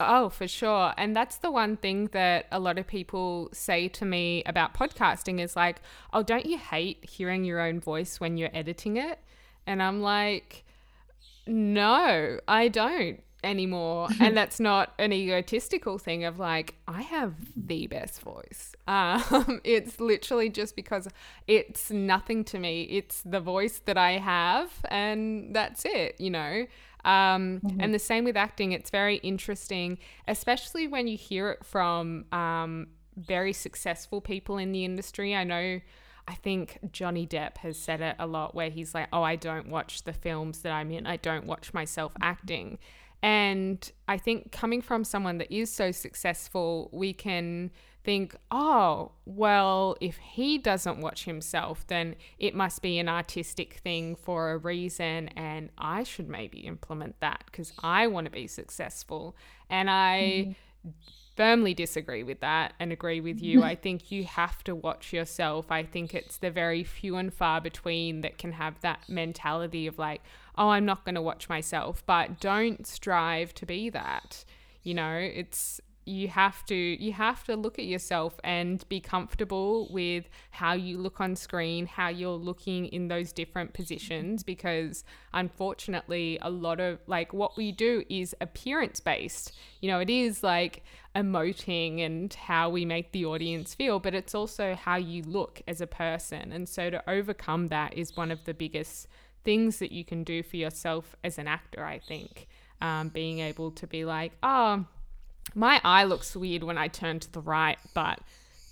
[0.00, 0.94] Oh, for sure.
[0.96, 5.40] And that's the one thing that a lot of people say to me about podcasting
[5.40, 5.80] is like,
[6.12, 9.18] oh, don't you hate hearing your own voice when you're editing it?
[9.66, 10.64] And I'm like,
[11.48, 14.08] no, I don't anymore.
[14.20, 18.74] and that's not an egotistical thing of like, I have the best voice.
[18.88, 21.08] Um, it's literally just because
[21.46, 22.84] it's nothing to me.
[22.84, 26.66] It's the voice that I have, and that's it, you know?
[27.08, 27.80] Um, mm-hmm.
[27.80, 28.72] And the same with acting.
[28.72, 29.96] It's very interesting,
[30.28, 35.34] especially when you hear it from um, very successful people in the industry.
[35.34, 35.80] I know.
[36.30, 39.70] I think Johnny Depp has said it a lot where he's like, Oh, I don't
[39.70, 41.06] watch the films that I'm in.
[41.06, 42.78] I don't watch myself acting.
[43.22, 47.70] And I think coming from someone that is so successful, we can
[48.04, 54.16] think, oh, well, if he doesn't watch himself, then it must be an artistic thing
[54.16, 59.36] for a reason, and I should maybe implement that because I want to be successful.
[59.68, 60.54] And I.
[60.84, 60.92] Mm.
[61.36, 63.62] Firmly disagree with that and agree with you.
[63.72, 65.70] I think you have to watch yourself.
[65.70, 70.00] I think it's the very few and far between that can have that mentality of
[70.00, 70.22] like,
[70.56, 74.44] oh, I'm not going to watch myself, but don't strive to be that.
[74.82, 79.88] You know, it's you have to you have to look at yourself and be comfortable
[79.90, 86.38] with how you look on screen how you're looking in those different positions because unfortunately
[86.42, 90.82] a lot of like what we do is appearance based you know it is like
[91.14, 95.80] emoting and how we make the audience feel but it's also how you look as
[95.80, 96.52] a person.
[96.52, 99.08] And so to overcome that is one of the biggest
[99.44, 102.48] things that you can do for yourself as an actor i think.
[102.80, 104.86] Um, being able to be like oh
[105.54, 108.20] my eye looks weird when I turn to the right, but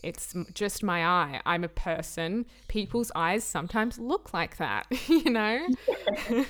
[0.03, 1.41] it's just my eye.
[1.45, 2.47] I'm a person.
[2.69, 5.67] People's eyes sometimes look like that, you know?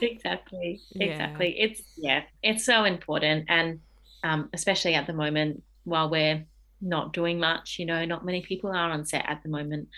[0.00, 0.80] exactly.
[0.92, 1.06] Yeah.
[1.06, 1.58] Exactly.
[1.58, 3.46] It's, yeah, it's so important.
[3.48, 3.80] And
[4.22, 6.44] um, especially at the moment, while we're
[6.80, 9.88] not doing much, you know, not many people are on set at the moment.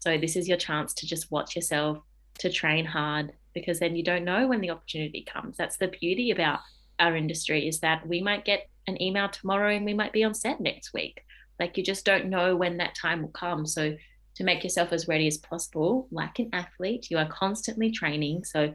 [0.00, 1.98] So this is your chance to just watch yourself,
[2.40, 5.56] to train hard, because then you don't know when the opportunity comes.
[5.56, 6.60] That's the beauty about
[6.98, 10.34] our industry is that we might get an email tomorrow and we might be on
[10.34, 11.22] set next week.
[11.58, 13.66] Like you just don't know when that time will come.
[13.66, 13.96] So
[14.36, 18.44] to make yourself as ready as possible, like an athlete, you are constantly training.
[18.44, 18.74] So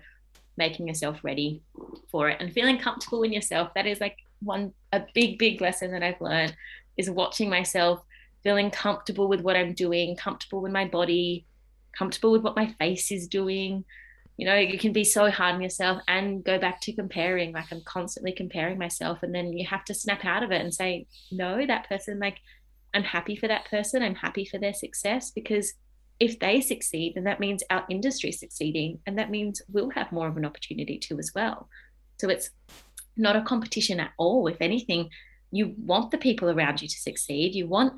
[0.57, 1.61] making yourself ready
[2.11, 3.73] for it and feeling comfortable in yourself.
[3.75, 6.55] That is like one a big, big lesson that I've learned
[6.97, 8.03] is watching myself,
[8.43, 11.45] feeling comfortable with what I'm doing, comfortable with my body,
[11.97, 13.85] comfortable with what my face is doing,
[14.39, 17.65] you know you can be so hard on yourself and go back to comparing like
[17.71, 21.05] i'm constantly comparing myself and then you have to snap out of it and say
[21.31, 22.37] no that person like
[22.93, 25.73] i'm happy for that person i'm happy for their success because
[26.19, 30.27] if they succeed then that means our industry succeeding and that means we'll have more
[30.27, 31.69] of an opportunity too as well.
[32.19, 32.49] So it's
[33.15, 34.47] not a competition at all.
[34.47, 35.09] If anything
[35.51, 37.55] you want the people around you to succeed.
[37.55, 37.93] You want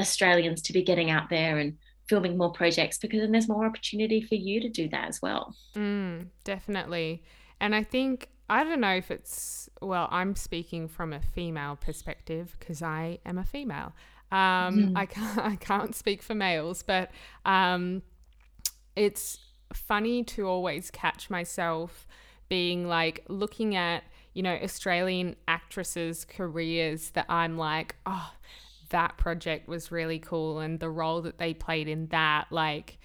[0.00, 4.20] australians to be getting out there and filming more projects because then there's more opportunity
[4.20, 5.54] for you to do that as well.
[5.74, 7.22] Mm, definitely.
[7.60, 12.56] And I think, I don't know if it's, well, I'm speaking from a female perspective
[12.58, 13.92] because I am a female.
[14.30, 14.92] Um, mm.
[14.96, 17.10] I, can't, I can't speak for males, but
[17.44, 18.02] um,
[18.96, 19.38] it's
[19.72, 22.06] funny to always catch myself
[22.48, 28.32] being like looking at, you know, Australian actresses' careers that I'm like, oh,
[28.90, 32.98] that project was really cool and the role that they played in that like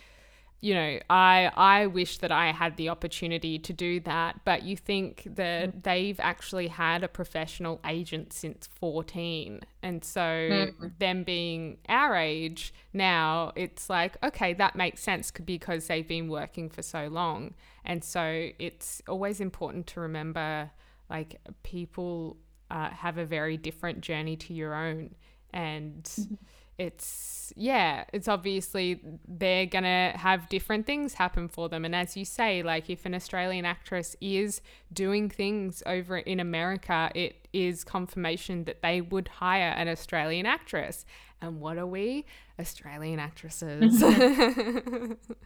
[0.63, 4.77] you know i i wish that i had the opportunity to do that but you
[4.77, 5.83] think that mm.
[5.83, 10.91] they've actually had a professional agent since 14 and so mm.
[10.99, 16.69] them being our age now it's like okay that makes sense because they've been working
[16.69, 20.71] for so long and so it's always important to remember
[21.09, 22.37] like people
[22.71, 25.13] uh, have a very different journey to your own
[25.53, 26.33] and mm-hmm.
[26.77, 31.85] it's yeah it's obviously they're gonna have different things happen for them.
[31.85, 34.61] And as you say like if an australian actress is
[34.91, 41.05] doing things over in america it is confirmation that they would hire an australian actress.
[41.41, 42.25] And what are we?
[42.57, 44.01] Australian actresses.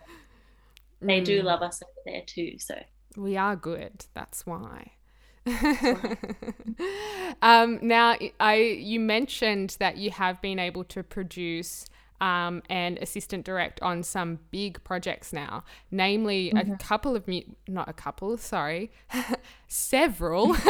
[1.01, 1.43] They do mm.
[1.43, 2.75] love us over there too so.
[3.15, 4.91] We are good that's why
[7.41, 11.85] um, now, I you mentioned that you have been able to produce
[12.19, 16.73] um, and assistant direct on some big projects now, namely mm-hmm.
[16.73, 18.91] a couple of mu- not a couple, sorry,
[19.67, 20.55] several.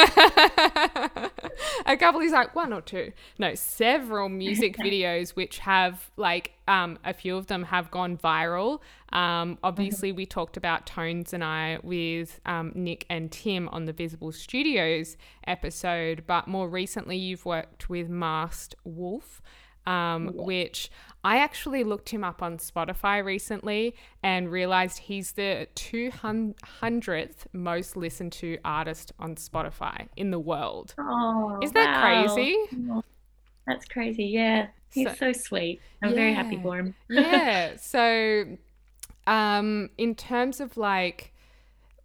[1.85, 3.13] a couple is like one or two.
[3.39, 8.81] No, several music videos which have like um, a few of them have gone viral.
[9.13, 10.17] Um, obviously, mm-hmm.
[10.17, 15.15] we talked about Tones and I with um, Nick and Tim on the Visible Studios
[15.45, 19.41] episode, but more recently, you've worked with Masked Wolf
[19.87, 20.43] um, yeah.
[20.43, 20.91] which
[21.27, 28.31] I actually looked him up on Spotify recently and realized he's the 200th most listened
[28.31, 30.95] to artist on Spotify in the world.
[30.97, 32.33] Oh, Isn't that wow.
[32.33, 32.57] crazy?
[33.65, 34.23] That's crazy.
[34.23, 34.67] Yeah.
[34.93, 35.81] He's so, so sweet.
[36.01, 36.15] I'm yeah.
[36.15, 36.95] very happy for him.
[37.09, 37.75] yeah.
[37.75, 38.45] So,
[39.27, 41.33] um, in terms of like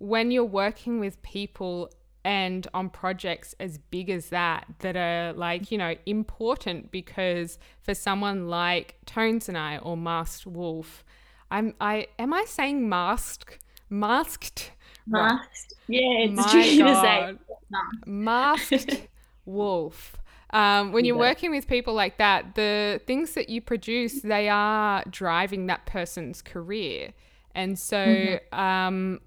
[0.00, 1.92] when you're working with people
[2.24, 7.94] and on projects as big as that that are like you know important because for
[7.94, 11.04] someone like Tones and I or Masked Wolf,
[11.50, 13.58] I'm I am I saying masked
[13.90, 14.72] masked
[15.06, 16.52] masked yeah it's My God.
[16.52, 17.36] to say
[18.06, 19.08] masked
[19.44, 20.16] wolf.
[20.50, 21.30] Um, when you're yeah.
[21.30, 26.42] working with people like that, the things that you produce, they are driving that person's
[26.42, 27.14] career.
[27.54, 28.58] And so mm-hmm.
[28.58, 29.20] um,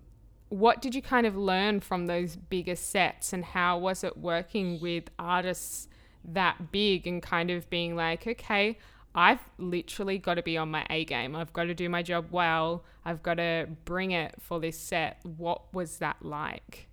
[0.56, 4.80] what did you kind of learn from those bigger sets and how was it working
[4.80, 5.90] with artists
[6.24, 8.78] that big and kind of being like, okay,
[9.14, 11.36] I've literally got to be on my A game.
[11.36, 12.86] I've got to do my job well.
[13.04, 15.20] I've got to bring it for this set.
[15.24, 16.88] What was that like?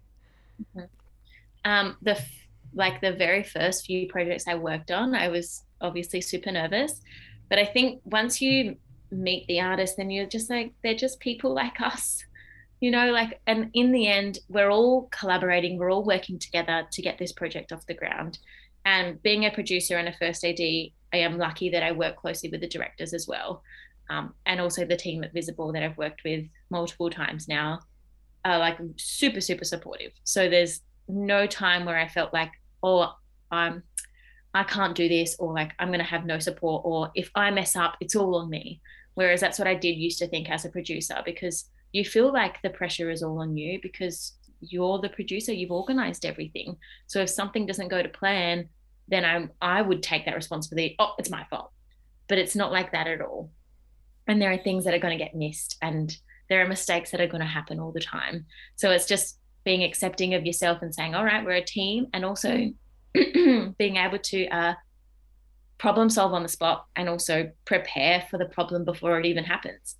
[0.76, 0.86] Mm-hmm.
[1.64, 2.20] Um, the
[2.74, 7.00] like the very first few projects I worked on, I was obviously super nervous,
[7.48, 8.76] but I think once you
[9.12, 12.24] meet the artist, then you're just like they're just people like us
[12.82, 17.00] you know like and in the end we're all collaborating we're all working together to
[17.00, 18.38] get this project off the ground.
[18.84, 22.50] And being a producer and a first ad i am lucky that i work closely
[22.50, 23.62] with the directors as well.
[24.10, 27.78] Um, and also the team at visible that i've worked with multiple times now
[28.44, 30.12] are like super super supportive.
[30.24, 32.50] So there's no time where i felt like
[32.82, 33.14] oh
[33.52, 33.84] i'm
[34.54, 37.48] i can't do this or like i'm going to have no support or if i
[37.52, 38.80] mess up it's all on me.
[39.14, 42.60] Whereas that's what i did used to think as a producer because you feel like
[42.62, 46.76] the pressure is all on you because you're the producer you've organized everything.
[47.06, 48.68] So if something doesn't go to plan
[49.08, 50.96] then i i would take that responsibility.
[50.98, 51.70] Oh it's my fault.
[52.28, 53.50] But it's not like that at all.
[54.26, 56.16] And there are things that are going to get missed and
[56.48, 58.46] there are mistakes that are going to happen all the time.
[58.76, 62.24] So it's just being accepting of yourself and saying all right we're a team and
[62.24, 62.70] also
[63.14, 64.74] being able to uh,
[65.78, 69.96] problem solve on the spot and also prepare for the problem before it even happens.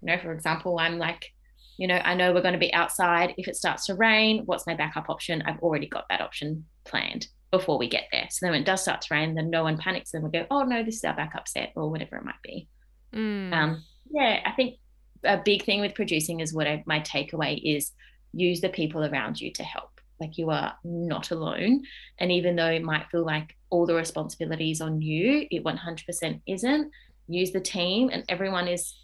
[0.00, 1.33] You know for example i'm like
[1.76, 3.34] you know, I know we're going to be outside.
[3.36, 5.42] If it starts to rain, what's my backup option?
[5.42, 8.26] I've already got that option planned before we get there.
[8.30, 10.46] So then when it does start to rain, then no one panics and we go,
[10.50, 12.68] oh no, this is our backup set or whatever it might be.
[13.14, 13.52] Mm.
[13.52, 14.78] Um, yeah, I think
[15.24, 17.92] a big thing with producing is what I, my takeaway is
[18.32, 19.90] use the people around you to help.
[20.20, 21.84] Like you are not alone.
[22.18, 26.90] And even though it might feel like all the responsibilities on you, it 100% isn't.
[27.26, 28.94] Use the team and everyone is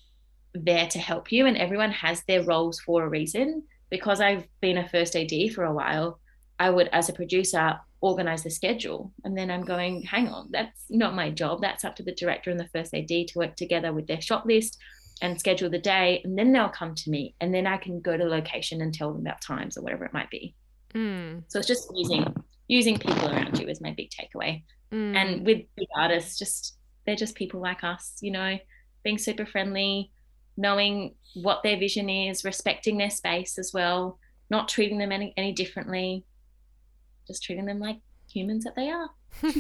[0.55, 4.79] there to help you and everyone has their roles for a reason because i've been
[4.79, 6.19] a first ad for a while
[6.59, 10.85] i would as a producer organize the schedule and then i'm going hang on that's
[10.89, 13.93] not my job that's up to the director and the first ad to work together
[13.93, 14.79] with their shot list
[15.23, 18.17] and schedule the day and then they'll come to me and then i can go
[18.17, 20.55] to location and tell them about times or whatever it might be
[20.95, 21.43] mm.
[21.49, 22.25] so it's just using
[22.69, 25.15] using people around you is my big takeaway mm.
[25.15, 28.59] and with big artists just they're just people like us you know
[29.03, 30.11] being super friendly
[30.61, 34.19] knowing what their vision is, respecting their space as well,
[34.51, 36.25] not treating them any, any differently,
[37.27, 37.99] just treating them like
[38.31, 39.09] humans that they are.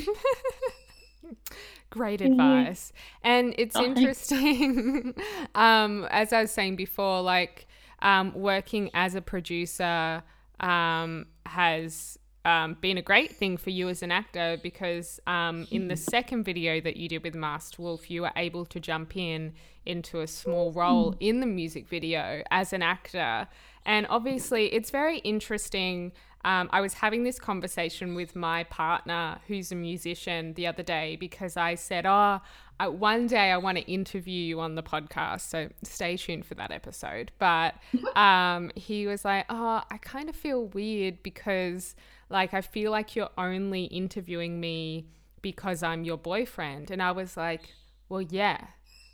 [1.90, 2.92] Great advice.
[3.22, 5.14] And it's oh, interesting,
[5.54, 7.66] um, as I was saying before, like
[8.02, 10.22] um, working as a producer
[10.60, 15.88] um, has um, been a great thing for you as an actor because um, in
[15.88, 19.52] the second video that you did with Masked Wolf, you were able to jump in
[19.86, 23.48] into a small role in the music video as an actor.
[23.84, 26.12] And obviously, it's very interesting.
[26.44, 31.16] Um, I was having this conversation with my partner, who's a musician, the other day
[31.16, 32.40] because I said, Oh,
[32.78, 35.40] I, one day I want to interview you on the podcast.
[35.50, 37.30] So stay tuned for that episode.
[37.38, 37.74] But
[38.16, 41.94] um, he was like, Oh, I kind of feel weird because,
[42.30, 45.06] like, I feel like you're only interviewing me
[45.42, 46.90] because I'm your boyfriend.
[46.90, 47.62] And I was like,
[48.08, 48.66] Well, yeah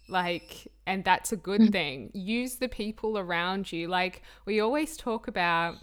[0.09, 1.73] like and that's a good mm.
[1.73, 2.11] thing.
[2.15, 3.89] Use the people around you.
[3.89, 5.77] Like we always talk about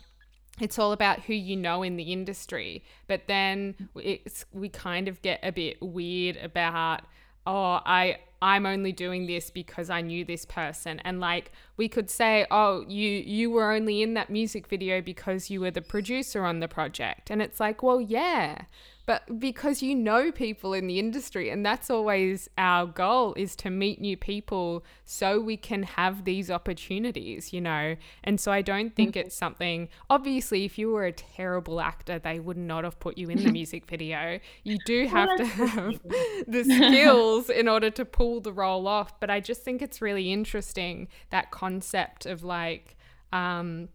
[0.60, 5.20] it's all about who you know in the industry but then it's we kind of
[5.24, 7.02] get a bit weird about
[7.48, 11.00] oh i i'm only doing this because i knew this person.
[11.00, 15.50] And like we could say oh you you were only in that music video because
[15.50, 17.32] you were the producer on the project.
[17.32, 18.64] And it's like well yeah
[19.06, 23.70] but because you know people in the industry and that's always our goal is to
[23.70, 27.96] meet new people so we can have these opportunities you know?
[28.24, 29.28] And so i don't think mm-hmm.
[29.28, 33.30] it's something obviously if you were a terrible actor they would not have put you
[33.30, 34.40] in the music video.
[34.64, 36.00] You do have to have
[36.48, 39.20] the skills in order to pull the role off.
[39.20, 42.96] But i just think it's really interesting that concept of like
[43.32, 43.90] um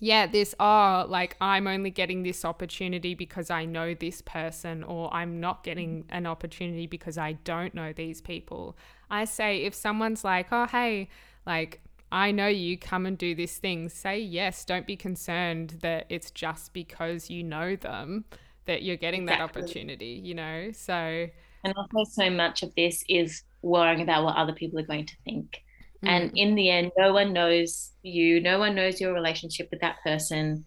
[0.00, 5.12] yeah, this, oh, like I'm only getting this opportunity because I know this person, or
[5.12, 6.06] I'm not getting mm.
[6.08, 8.76] an opportunity because I don't know these people.
[9.10, 11.10] I say, if someone's like, oh, hey,
[11.46, 11.80] like,
[12.10, 14.64] I know you, come and do this thing, say yes.
[14.64, 18.24] Don't be concerned that it's just because you know them
[18.64, 19.46] that you're getting exactly.
[19.46, 20.70] that opportunity, you know?
[20.72, 21.28] So.
[21.62, 25.16] And also, so much of this is worrying about what other people are going to
[25.24, 25.62] think.
[26.04, 26.08] Mm.
[26.08, 30.02] And in the end, no one knows you, no one knows your relationship with that
[30.02, 30.64] person.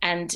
[0.00, 0.34] And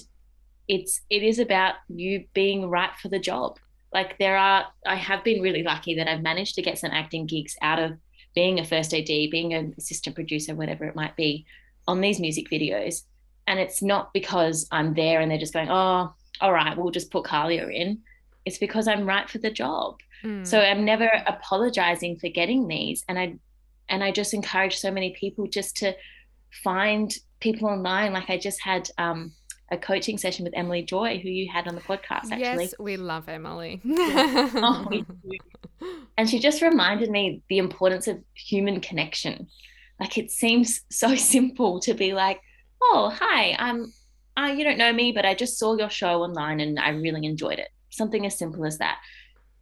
[0.69, 3.59] it's it is about you being right for the job.
[3.93, 7.27] Like there are I have been really lucky that I've managed to get some acting
[7.27, 7.93] gigs out of
[8.35, 11.47] being a first AD, being an assistant producer, whatever it might be,
[11.89, 13.03] on these music videos.
[13.47, 17.11] And it's not because I'm there and they're just going, oh, all right, we'll just
[17.11, 18.01] put Carlia in.
[18.45, 20.01] It's because I'm right for the job.
[20.23, 20.47] Mm.
[20.47, 23.05] So I'm never apologizing for getting these.
[23.09, 23.37] And I
[23.89, 25.95] and I just encourage so many people just to
[26.63, 28.13] find people online.
[28.13, 29.33] Like I just had um,
[29.71, 32.31] a coaching session with Emily Joy, who you had on the podcast.
[32.31, 33.81] Actually, yes, we love Emily.
[33.85, 34.89] oh,
[36.17, 39.49] and she just reminded me the importance of human connection.
[40.01, 42.41] Like it seems so simple to be like,
[42.83, 43.93] "Oh, hi, I'm.
[44.39, 47.27] Uh, you don't know me, but I just saw your show online and I really
[47.27, 48.99] enjoyed it." Something as simple as that.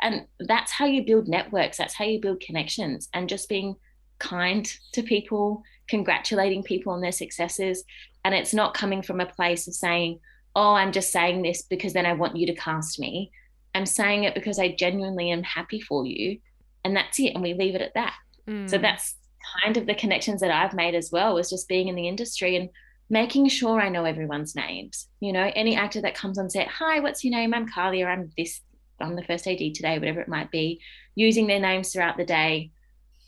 [0.03, 1.79] And that's how you build networks.
[1.79, 3.09] That's how you build connections.
[3.15, 3.77] And just being
[4.19, 7.85] kind to people, congratulating people on their successes.
[8.25, 10.21] And it's not coming from a place of saying,
[10.57, 13.31] oh, I'm just saying this because then I want you to cast me.
[13.75, 16.39] I'm saying it because I genuinely am happy for you.
[16.85, 17.35] And that's it.
[17.35, 18.15] And we leave it at that.
[18.49, 18.71] Mm.
[18.71, 19.17] So that's
[19.63, 22.57] kind of the connections that I've made as well, was just being in the industry
[22.57, 22.71] and
[23.11, 25.09] making sure I know everyone's names.
[25.21, 27.53] You know, any actor that comes on set, hi, what's your name?
[27.53, 28.61] I'm Carly, or I'm this,
[29.01, 30.81] I'm the first AD today, whatever it might be,
[31.15, 32.71] using their names throughout the day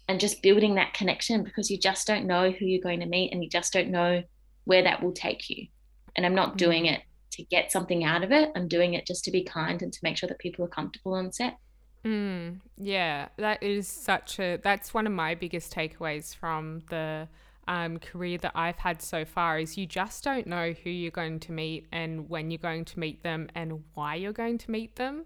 [0.09, 3.32] and just building that connection because you just don't know who you're going to meet
[3.32, 4.22] and you just don't know
[4.64, 5.66] where that will take you.
[6.14, 6.57] And I'm not mm.
[6.59, 7.02] doing it
[7.32, 8.50] to get something out of it.
[8.54, 11.14] I'm doing it just to be kind and to make sure that people are comfortable
[11.14, 11.59] on set.
[12.04, 17.28] Mm, yeah, that is such a that's one of my biggest takeaways from the
[17.66, 21.40] um, career that I've had so far is you just don't know who you're going
[21.40, 24.94] to meet and when you're going to meet them and why you're going to meet
[24.96, 25.24] them.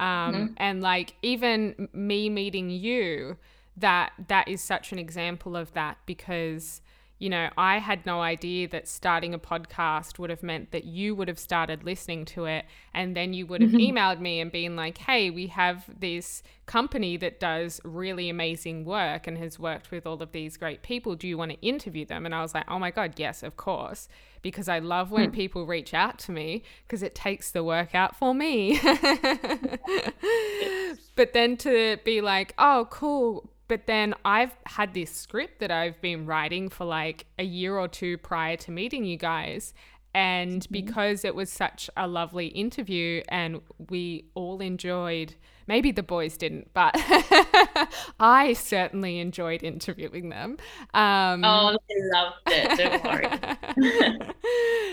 [0.00, 0.46] Um, mm-hmm.
[0.56, 3.36] And like even me meeting you,
[3.76, 6.80] that that is such an example of that because
[7.18, 11.14] you know I had no idea that starting a podcast would have meant that you
[11.14, 13.96] would have started listening to it and then you would have mm-hmm.
[13.96, 19.26] emailed me and been like hey we have this company that does really amazing work
[19.26, 22.26] and has worked with all of these great people do you want to interview them
[22.26, 24.08] and I was like oh my god yes of course
[24.42, 25.34] because I love when mm.
[25.34, 28.80] people reach out to me because it takes the work out for me
[31.14, 36.00] but then to be like oh cool but then I've had this script that I've
[36.00, 39.74] been writing for like a year or two prior to meeting you guys.
[40.14, 40.72] And mm-hmm.
[40.72, 45.34] because it was such a lovely interview and we all enjoyed,
[45.66, 46.94] maybe the boys didn't, but
[48.20, 50.58] I certainly enjoyed interviewing them.
[50.92, 51.76] Um, oh, I
[52.12, 52.78] loved it.
[52.78, 54.18] Don't worry.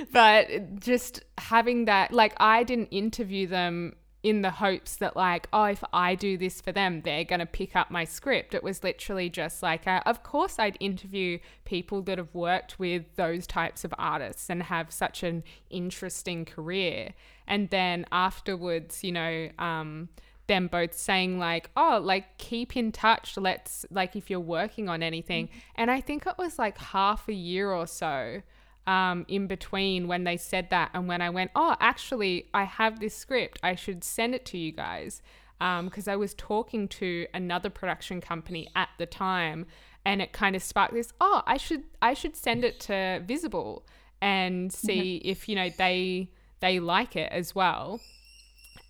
[0.13, 5.63] but just having that, like, I didn't interview them in the hopes that like oh
[5.63, 8.53] if i do this for them they're going to pick up my script.
[8.53, 13.15] It was literally just like uh, of course i'd interview people that have worked with
[13.15, 17.13] those types of artists and have such an interesting career.
[17.47, 20.09] And then afterwards you know um,
[20.47, 23.37] them both saying like oh like keep in touch.
[23.37, 25.47] Let's like if you're working on anything.
[25.47, 25.59] Mm-hmm.
[25.75, 28.41] and i think it was like half a year or so
[28.89, 32.99] um, in between when they said that and when I went, oh, actually, I have
[32.99, 33.59] this script.
[33.61, 35.21] I should send it to you guys.
[35.59, 39.67] Because um, I was talking to another production company at the time
[40.05, 43.85] and it kind of sparked this, oh, I should I should send it to Visible
[44.21, 45.29] and see mm-hmm.
[45.29, 47.99] if, you know, they they like it as well.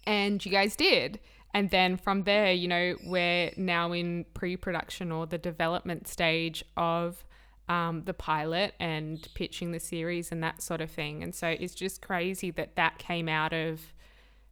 [0.06, 1.20] And you guys did.
[1.54, 6.64] And then from there, you know, we're now in pre production or the development stage
[6.78, 7.26] of
[7.70, 11.24] um, the pilot and pitching the series and that sort of thing.
[11.24, 13.94] And so it's just crazy that that came out of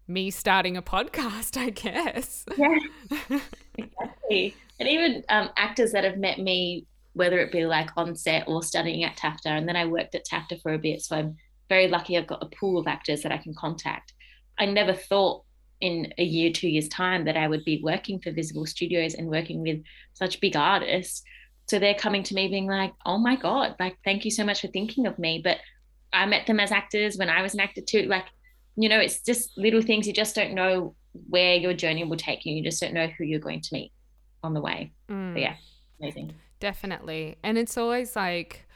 [0.08, 2.46] me starting a podcast, I guess.
[2.56, 2.78] Yeah,
[3.78, 4.56] exactly.
[4.80, 8.62] And even um, actors that have met me, whether it be like on set or
[8.62, 11.02] studying at TAFTA, and then I worked at TAFTA for a bit.
[11.02, 11.36] So I'm
[11.68, 14.14] very lucky I've got a pool of actors that I can contact.
[14.60, 15.44] I never thought
[15.82, 19.28] in a year, two years' time that I would be working for Visible Studios and
[19.28, 19.82] working with
[20.14, 21.24] such big artists
[21.70, 24.62] so they're coming to me being like, oh my God, like, thank you so much
[24.62, 25.42] for thinking of me.
[25.44, 25.58] But
[26.14, 28.04] I met them as actors when I was an actor too.
[28.04, 28.26] Like,
[28.76, 30.08] you know, it's just little things.
[30.08, 30.96] You just don't know
[31.30, 32.54] where your journey will take you.
[32.54, 33.92] You just don't know who you're going to meet
[34.44, 34.94] on the way.
[35.10, 35.34] Mm.
[35.34, 35.56] But yeah,
[36.00, 36.34] amazing.
[36.60, 37.38] Definitely.
[37.44, 38.67] And it's always like,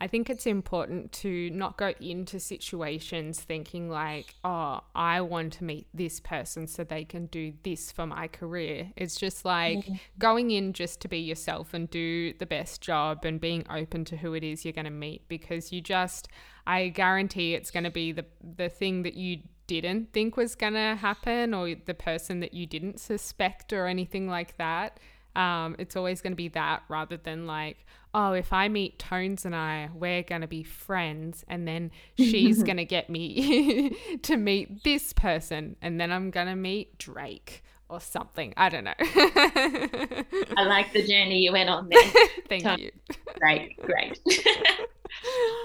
[0.00, 5.64] I think it's important to not go into situations thinking like, oh, I want to
[5.64, 8.92] meet this person so they can do this for my career.
[8.96, 9.94] It's just like mm-hmm.
[10.18, 14.18] going in just to be yourself and do the best job and being open to
[14.18, 16.28] who it is you're going to meet because you just,
[16.66, 18.26] I guarantee it's going to be the,
[18.56, 22.66] the thing that you didn't think was going to happen or the person that you
[22.66, 25.00] didn't suspect or anything like that.
[25.36, 27.84] Um, it's always going to be that rather than like,
[28.14, 31.44] oh, if I meet Tones and I, we're going to be friends.
[31.48, 33.90] And then she's going to get me
[34.22, 35.76] to meet this person.
[35.82, 38.54] And then I'm going to meet Drake or something.
[38.56, 38.94] I don't know.
[38.98, 42.10] I like the journey you went on there.
[42.48, 42.90] Thank you.
[43.38, 44.18] Great, great.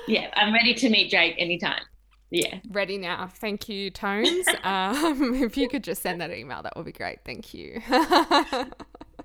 [0.07, 1.81] yeah, I'm ready to meet Drake anytime.
[2.29, 2.59] Yeah.
[2.69, 3.27] Ready now.
[3.27, 4.47] Thank you, Tones.
[4.63, 7.19] Um, if you could just send that email, that would be great.
[7.25, 7.81] Thank you.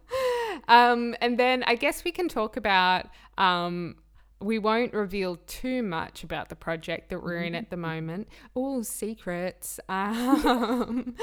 [0.68, 3.06] um, and then I guess we can talk about.
[3.38, 3.96] Um,
[4.38, 8.28] we won't reveal too much about the project that we're in at the moment.
[8.54, 9.80] All secrets.
[9.88, 11.14] Um,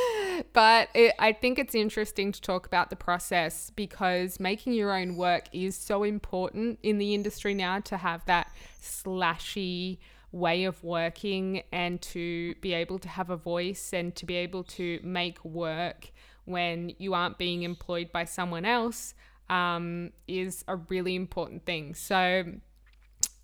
[0.54, 5.16] but it, I think it's interesting to talk about the process because making your own
[5.16, 10.00] work is so important in the industry now to have that slashy
[10.32, 14.64] way of working and to be able to have a voice and to be able
[14.64, 16.12] to make work
[16.46, 19.14] when you aren't being employed by someone else
[19.50, 21.94] um, is a really important thing.
[21.96, 22.44] So,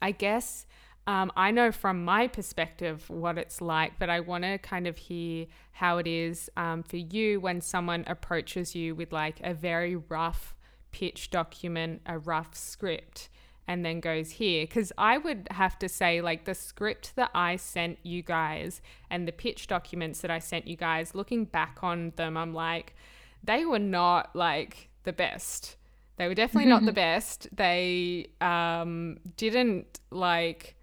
[0.02, 0.66] I guess
[1.08, 4.98] um, I know from my perspective what it's like, but I want to kind of
[4.98, 9.96] hear how it is um, for you when someone approaches you with like a very
[9.96, 10.56] rough
[10.92, 13.30] pitch document, a rough script
[13.70, 14.66] and then goes here.
[14.66, 19.28] Because I would have to say, like, the script that I sent you guys and
[19.28, 22.96] the pitch documents that I sent you guys, looking back on them, I'm like,
[23.44, 25.78] they were not like the best.
[26.18, 27.48] They were definitely not the best.
[27.56, 30.76] They um, didn't like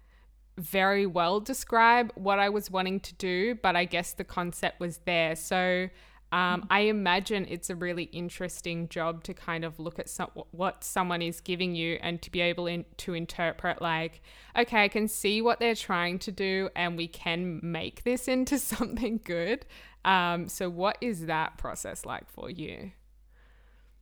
[0.57, 4.99] very well describe what I was wanting to do, but I guess the concept was
[4.99, 5.35] there.
[5.35, 5.89] So
[6.31, 10.09] um, I imagine it's a really interesting job to kind of look at
[10.51, 14.21] what someone is giving you and to be able in, to interpret, like,
[14.57, 18.59] okay, I can see what they're trying to do and we can make this into
[18.59, 19.65] something good.
[20.03, 22.91] Um, so, what is that process like for you?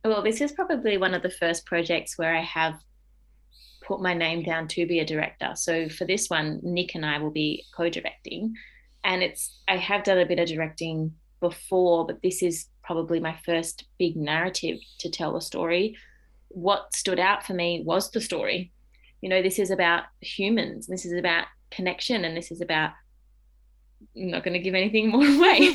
[0.04, 2.80] Well, this is probably one of the first projects where I have
[3.84, 5.52] put my name down to be a director.
[5.54, 8.54] So, for this one, Nick and I will be co directing.
[9.04, 13.36] And it's, I have done a bit of directing before, but this is probably my
[13.44, 15.96] first big narrative to tell a story.
[16.48, 18.72] What stood out for me was the story.
[19.20, 22.90] You know, this is about humans, this is about connection, and this is about
[24.16, 25.74] I'm not going to give anything more away.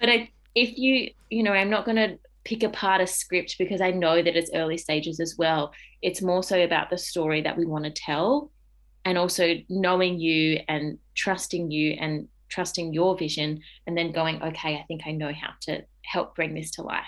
[0.00, 3.80] but I, if you, you know, I'm not going to pick apart a script because
[3.80, 5.72] I know that it's early stages as well.
[6.02, 8.50] It's more so about the story that we want to tell
[9.04, 14.76] and also knowing you and trusting you and trusting your vision and then going, okay,
[14.76, 17.04] I think I know how to help bring this to life.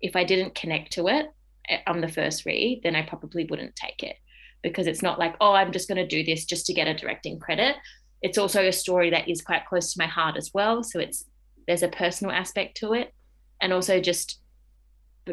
[0.00, 1.26] If I didn't connect to it
[1.70, 4.16] eh, on the first read, then I probably wouldn't take it
[4.62, 6.94] because it's not like, oh, I'm just going to do this just to get a
[6.94, 7.76] directing credit.
[8.20, 10.82] It's also a story that is quite close to my heart as well.
[10.82, 11.24] So it's
[11.66, 13.14] there's a personal aspect to it.
[13.60, 14.40] And also just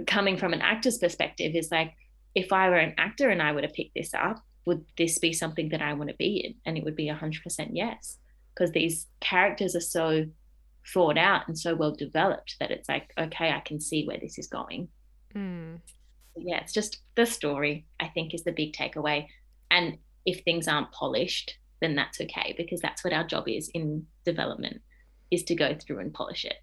[0.07, 1.93] coming from an actor's perspective is like,
[2.35, 5.33] if I were an actor and I were to pick this up, would this be
[5.33, 6.55] something that I want to be in?
[6.65, 8.17] And it would be 100% yes,
[8.59, 10.25] because these characters are so
[10.93, 14.37] thought out and so well developed that it's like, okay, I can see where this
[14.37, 14.89] is going.
[15.33, 15.79] Mm.
[16.35, 19.27] Yeah, it's just the story, I think, is the big takeaway.
[19.71, 24.05] And if things aren't polished, then that's okay, because that's what our job is in
[24.25, 24.81] development,
[25.31, 26.55] is to go through and polish it.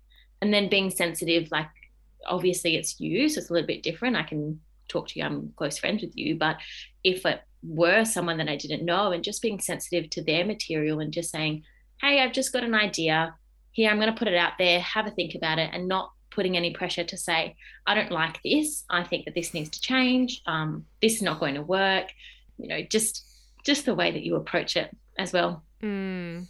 [0.42, 1.68] And then being sensitive, like
[2.26, 4.16] obviously it's you, so it's a little bit different.
[4.16, 6.56] I can talk to you, I'm close friends with you, but
[7.04, 11.00] if it were someone that I didn't know and just being sensitive to their material
[11.00, 11.62] and just saying,
[12.00, 13.34] hey, I've just got an idea
[13.76, 16.10] here, I'm going to put it out there, have a think about it, and not
[16.30, 17.54] putting any pressure to say,
[17.86, 18.84] I don't like this.
[18.88, 20.40] I think that this needs to change.
[20.46, 22.06] Um, this is not going to work.
[22.56, 23.24] You know, just
[23.66, 25.62] just the way that you approach it as well.
[25.82, 26.46] Mm.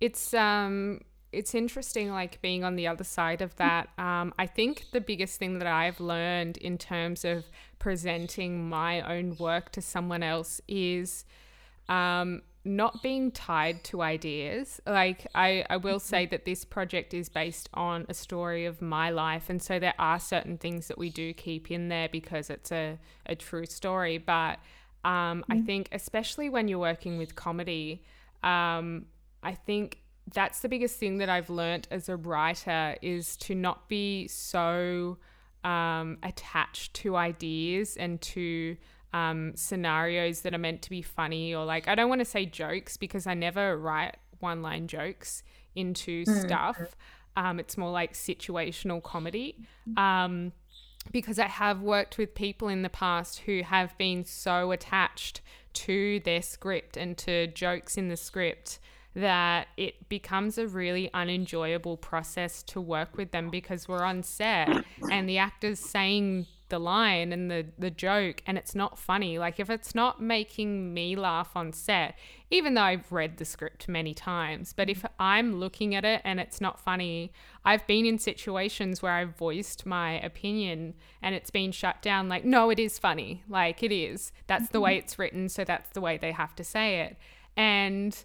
[0.00, 1.00] It's um
[1.32, 5.38] it's interesting like being on the other side of that um, i think the biggest
[5.38, 7.44] thing that i've learned in terms of
[7.78, 11.24] presenting my own work to someone else is
[11.88, 12.42] um,
[12.76, 14.80] not being tied to ideas.
[14.86, 19.10] Like I, I will say that this project is based on a story of my
[19.10, 22.72] life and so there are certain things that we do keep in there because it's
[22.72, 24.18] a, a true story.
[24.18, 24.58] But
[25.04, 25.64] um, i mm.
[25.64, 28.02] think especially when you're working with comedy
[28.42, 29.06] um,
[29.42, 30.00] i think
[30.34, 35.18] that's the biggest thing that I've learnt as a writer is to not be so
[35.64, 38.76] um, attached to ideas and to
[39.12, 42.46] um, scenarios that are meant to be funny or like I don't want to say
[42.46, 45.42] jokes because I never write one line jokes
[45.74, 46.40] into mm.
[46.40, 46.96] stuff.
[47.36, 49.56] Um, it's more like situational comedy.
[49.96, 50.52] Um,
[51.12, 55.40] because I have worked with people in the past who have been so attached
[55.72, 58.78] to their script and to jokes in the script
[59.14, 64.84] that it becomes a really unenjoyable process to work with them because we're on set
[65.10, 69.38] and the actor's saying the line and the the joke and it's not funny.
[69.38, 72.18] Like if it's not making me laugh on set
[72.50, 76.40] even though I've read the script many times but if I'm looking at it and
[76.40, 77.32] it's not funny
[77.64, 82.44] I've been in situations where I've voiced my opinion and it's been shut down like
[82.44, 83.44] no it is funny.
[83.48, 84.32] Like it is.
[84.46, 85.04] That's the way mm-hmm.
[85.04, 87.16] it's written so that's the way they have to say it.
[87.56, 88.16] And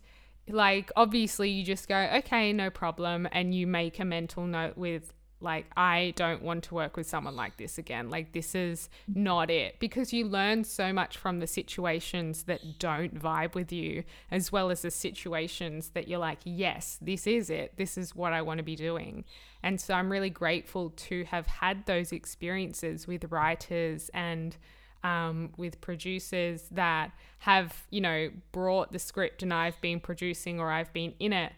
[0.47, 5.14] like obviously you just go okay no problem and you make a mental note with
[5.41, 8.09] like I don't want to work with someone like this again.
[8.09, 9.79] Like this is not it.
[9.79, 14.71] Because you learn so much from the situations that don't vibe with you as well
[14.71, 17.73] as the situations that you're like yes this is it.
[17.77, 19.25] This is what I want to be doing.
[19.61, 24.55] And so I'm really grateful to have had those experiences with writers and
[25.03, 30.71] um, with producers that have, you know, brought the script and I've been producing or
[30.71, 31.53] I've been in it.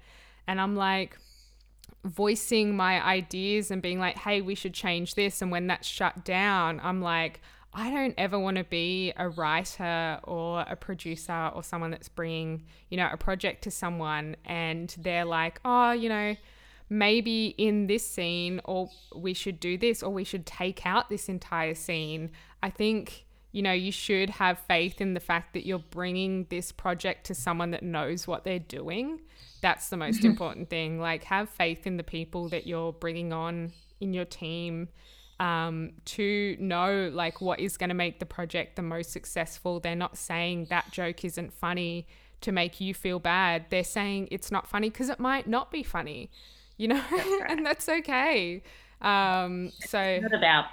[0.48, 1.18] And I'm like,
[2.06, 5.42] voicing my ideas and being like, hey, we should change this.
[5.42, 7.42] And when that's shut down, I'm like,
[7.74, 12.64] I don't ever want to be a writer or a producer or someone that's bringing,
[12.90, 16.36] you know, a project to someone and they're like, oh, you know,
[16.90, 21.30] maybe in this scene or we should do this or we should take out this
[21.30, 22.32] entire scene.
[22.64, 26.72] I think you know, you should have faith in the fact that you're bringing this
[26.72, 29.22] project to someone that knows what they're doing.
[29.62, 30.28] That's the most mm-hmm.
[30.28, 31.00] important thing.
[31.00, 34.90] Like, have faith in the people that you're bringing on in your team
[35.40, 39.80] um, to know, like, what is going to make the project the most successful.
[39.80, 42.08] They're not saying that joke isn't funny
[42.42, 43.66] to make you feel bad.
[43.70, 46.30] They're saying it's not funny because it might not be funny,
[46.78, 48.64] you know, that's and that's okay.
[49.02, 50.66] Um, so, it's not about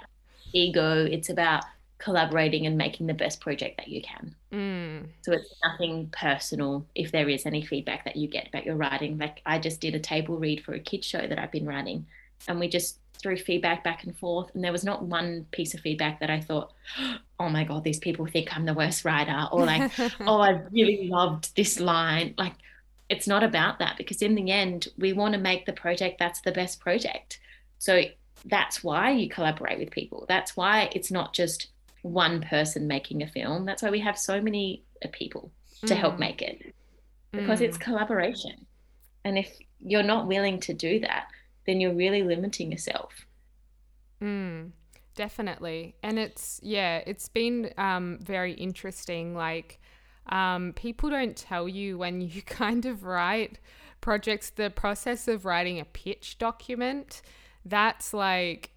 [0.53, 1.63] ego, it's about
[2.05, 4.35] collaborating and making the best project that you can.
[4.53, 5.07] Mm.
[5.23, 9.17] So it's nothing personal if there is any feedback that you get about your writing.
[9.17, 12.05] Like I just did a table read for a kids show that I've been running
[12.47, 15.79] and we just threw feedback back and forth and there was not one piece of
[15.79, 16.73] feedback that I thought,
[17.39, 21.09] oh my God, these people think I'm the worst writer or like, oh, I really
[21.09, 22.35] loved this line.
[22.37, 22.53] Like
[23.09, 26.41] it's not about that because in the end, we want to make the project that's
[26.41, 27.39] the best project.
[27.79, 28.03] So
[28.45, 30.25] that's why you collaborate with people.
[30.29, 31.69] That's why it's not just
[32.05, 33.65] one person making a film.
[33.65, 35.51] That's why we have so many uh, people
[35.85, 35.97] to mm.
[35.97, 36.75] help make it
[37.31, 37.63] because mm.
[37.63, 38.65] it's collaboration.
[39.23, 41.27] And if you're not willing to do that,
[41.65, 43.11] then you're really limiting yourself.
[44.21, 44.71] Mm,
[45.15, 45.95] definitely.
[46.03, 49.33] And it's, yeah, it's been um, very interesting.
[49.33, 49.79] Like,
[50.29, 53.57] um, people don't tell you when you kind of write
[53.99, 57.23] projects, the process of writing a pitch document,
[57.65, 58.74] that's like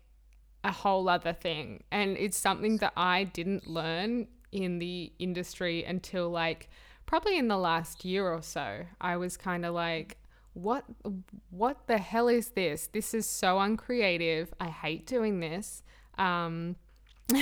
[0.65, 1.85] a whole other thing.
[1.91, 6.69] And it's something that I didn't learn in the industry until like
[7.07, 8.85] probably in the last year or so.
[9.01, 10.19] I was kind of like,
[10.55, 10.85] what
[11.51, 12.89] what the hell is this?
[12.89, 14.53] This is so uncreative.
[14.59, 15.83] I hate doing this.
[16.19, 16.77] Um,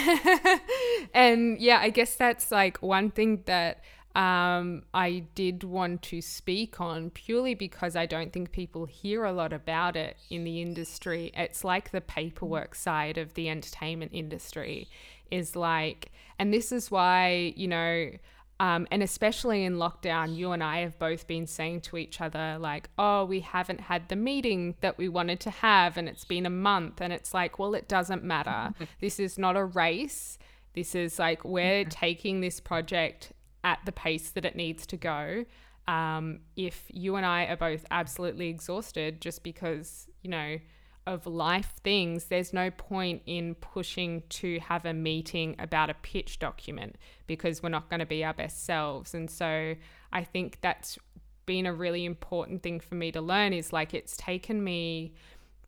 [1.14, 3.82] and yeah, I guess that's like one thing that
[4.16, 9.32] um, I did want to speak on purely because I don't think people hear a
[9.32, 11.32] lot about it in the industry.
[11.36, 14.88] It's like the paperwork side of the entertainment industry
[15.30, 18.10] is like, and this is why, you know,
[18.58, 22.56] um, and especially in lockdown, you and I have both been saying to each other,
[22.58, 26.46] like, oh, we haven't had the meeting that we wanted to have, and it's been
[26.46, 27.02] a month.
[27.02, 28.72] And it's like, well, it doesn't matter.
[29.02, 30.38] this is not a race.
[30.74, 33.34] This is like, we're taking this project
[33.66, 35.44] at the pace that it needs to go.
[35.88, 40.58] Um, if you and I are both absolutely exhausted just because, you know,
[41.04, 46.38] of life things, there's no point in pushing to have a meeting about a pitch
[46.38, 46.96] document
[47.26, 49.14] because we're not going to be our best selves.
[49.14, 49.74] And so
[50.12, 50.96] I think that's
[51.44, 55.12] been a really important thing for me to learn is like it's taken me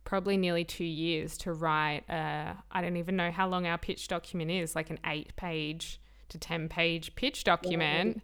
[0.05, 4.51] probably nearly two years to write I don't even know how long our pitch document
[4.53, 8.23] is, like an eight page to 10 page pitch document.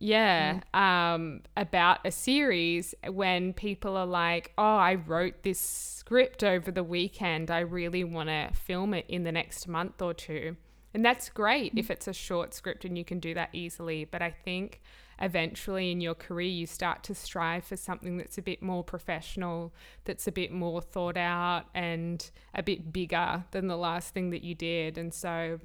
[0.00, 6.70] Yeah, um, about a series when people are like, oh, I wrote this script over
[6.70, 7.50] the weekend.
[7.50, 10.56] I really want to film it in the next month or two.
[10.94, 14.04] And that's great if it's a short script and you can do that easily.
[14.04, 14.80] But I think
[15.20, 19.74] eventually in your career, you start to strive for something that's a bit more professional,
[20.04, 24.42] that's a bit more thought out, and a bit bigger than the last thing that
[24.42, 24.96] you did.
[24.96, 25.60] And so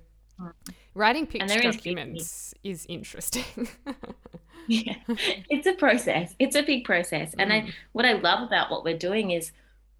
[0.95, 3.67] Writing picture documents is, is interesting.
[4.67, 6.35] yeah, it's a process.
[6.39, 7.33] It's a big process.
[7.37, 7.67] And mm.
[7.67, 9.51] I, what I love about what we're doing is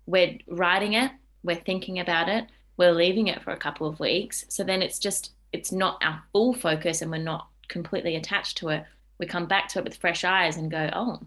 [0.06, 1.12] we're writing it,
[1.44, 2.46] we're thinking about it,
[2.78, 4.46] we're leaving it for a couple of weeks.
[4.50, 8.70] So then it's just, it's not our full focus and we're not completely attached to
[8.70, 8.86] it.
[9.20, 11.20] We come back to it with fresh eyes and go, oh,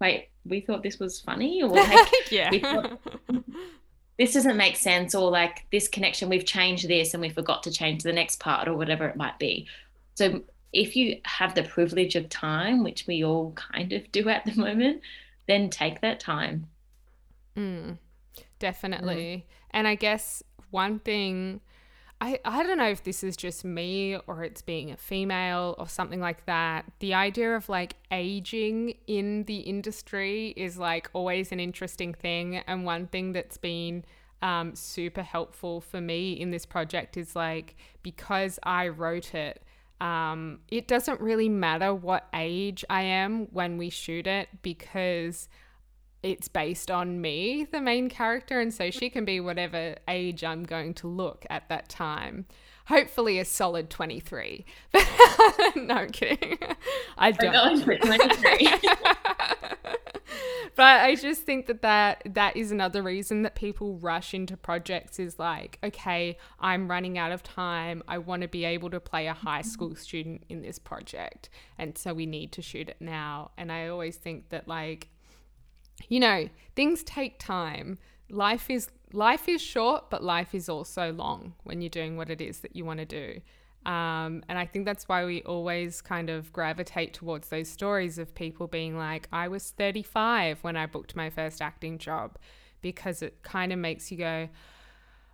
[0.00, 2.50] wait, we thought this was funny, or like, yeah.
[2.50, 2.98] Thought,
[4.22, 7.72] this doesn't make sense or like this connection we've changed this and we forgot to
[7.72, 9.66] change the next part or whatever it might be.
[10.14, 14.44] So if you have the privilege of time which we all kind of do at
[14.44, 15.00] the moment
[15.48, 16.68] then take that time.
[17.56, 17.98] Mm,
[18.60, 19.14] definitely.
[19.14, 19.42] Mm.
[19.72, 21.60] and i guess one thing
[22.22, 25.88] I, I don't know if this is just me or it's being a female or
[25.88, 26.84] something like that.
[27.00, 32.58] The idea of like aging in the industry is like always an interesting thing.
[32.58, 34.04] And one thing that's been
[34.40, 39.64] um, super helpful for me in this project is like because I wrote it,
[40.00, 45.48] um, it doesn't really matter what age I am when we shoot it because
[46.22, 50.62] it's based on me, the main character, and so she can be whatever age I'm
[50.64, 52.46] going to look at that time.
[52.86, 54.64] Hopefully, a solid 23.
[55.76, 56.58] no, I'm kidding.
[57.16, 57.52] I don't.
[57.52, 58.68] Going for 23.
[60.76, 65.18] but I just think that, that that is another reason that people rush into projects
[65.18, 68.02] is like, okay, I'm running out of time.
[68.08, 69.68] I want to be able to play a high mm-hmm.
[69.68, 71.50] school student in this project.
[71.78, 73.52] And so we need to shoot it now.
[73.56, 75.08] And I always think that, like,
[76.08, 77.98] you know, things take time.
[78.30, 82.40] Life is life is short, but life is also long when you're doing what it
[82.40, 83.40] is that you want to do.
[83.84, 88.34] Um, and I think that's why we always kind of gravitate towards those stories of
[88.34, 92.38] people being like, I was 35 when I booked my first acting job,
[92.80, 94.48] because it kind of makes you go,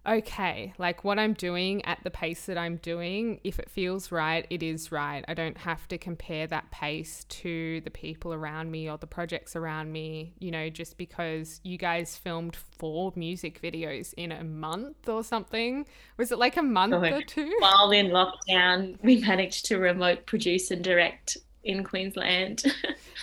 [0.06, 4.46] okay, like what I'm doing at the pace that I'm doing, if it feels right,
[4.50, 5.24] it is right.
[5.28, 9.54] I don't have to compare that pace to the people around me or the projects
[9.54, 15.08] around me, you know, just because you guys filmed four music videos in a month
[15.08, 15.86] or something.
[16.16, 17.54] Was it like a month oh, or two?
[17.58, 22.64] While in lockdown, we managed to remote produce and direct in Queensland.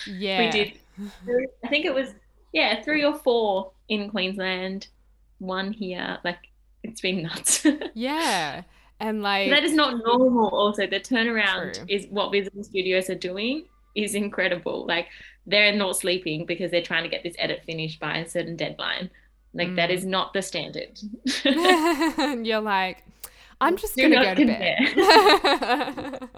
[0.06, 0.44] Yeah.
[0.44, 0.78] we did.
[1.64, 2.12] I think it was,
[2.52, 4.88] yeah, three or four in Queensland,
[5.38, 6.18] one here.
[6.22, 6.45] Like
[6.88, 7.66] it's been nuts.
[7.94, 8.62] yeah.
[8.98, 10.86] And like that is not normal also.
[10.86, 11.84] The turnaround true.
[11.88, 14.86] is what visible studios are doing is incredible.
[14.86, 15.08] Like
[15.46, 19.10] they're not sleeping because they're trying to get this edit finished by a certain deadline.
[19.54, 19.76] Like mm.
[19.76, 20.98] that is not the standard.
[22.46, 23.04] You're like,
[23.60, 26.28] I'm just Do gonna go to bed.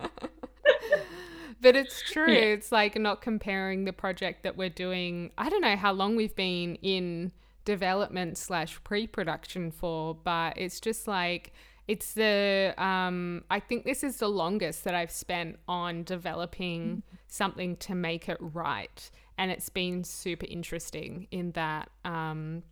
[1.61, 2.33] but it's true.
[2.33, 2.39] Yeah.
[2.39, 5.31] It's like not comparing the project that we're doing.
[5.39, 7.33] I don't know how long we've been in
[7.75, 11.53] development slash pre-production for but it's just like
[11.87, 17.77] it's the um, i think this is the longest that i've spent on developing something
[17.77, 19.11] to make it right.
[19.37, 22.64] And it's been super interesting in that um,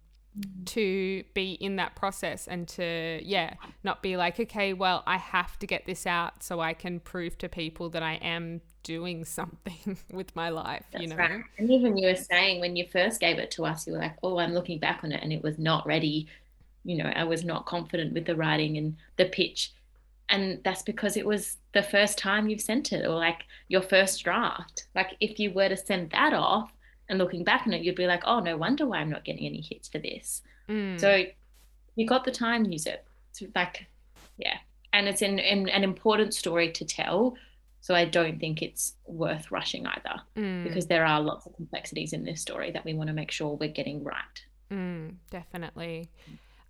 [0.65, 5.59] to be in that process and to yeah not be like okay well i have
[5.61, 9.99] to get this out so i can prove to people that i am doing something
[10.13, 11.43] with my life That's you know right.
[11.59, 14.17] and even you were saying when you first gave it to us you were like
[14.23, 16.27] oh i'm looking back on it and it was not ready
[16.85, 19.73] you know i was not confident with the writing and the pitch
[20.29, 24.23] and that's because it was the first time you've sent it or like your first
[24.25, 26.73] draft like if you were to send that off
[27.09, 29.47] and looking back on it, you'd be like, oh, no wonder why I'm not getting
[29.47, 30.43] any hits for this.
[30.69, 30.99] Mm.
[30.99, 31.25] So
[31.95, 33.05] you got the time, use it.
[33.31, 33.87] It's like,
[34.37, 34.57] yeah.
[34.93, 37.37] And it's an, an, an, important story to tell.
[37.87, 40.65] So I don't think it's worth rushing either mm.
[40.65, 43.55] because there are lots of complexities in this story that we want to make sure
[43.55, 44.45] we're getting right.
[44.73, 46.11] Mm, definitely.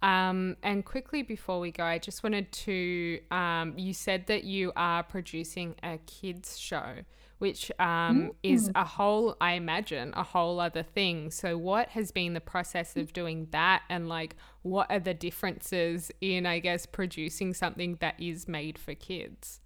[0.03, 4.75] Um, and quickly before we go, I just wanted to, um, you said that you
[4.77, 6.97] are producing a kids show
[7.39, 8.35] which um, mm.
[8.43, 11.31] is a whole, I imagine, a whole other thing.
[11.31, 16.11] So, what has been the process of doing that, and like, what are the differences
[16.23, 19.61] in, I guess, producing something that is made for kids?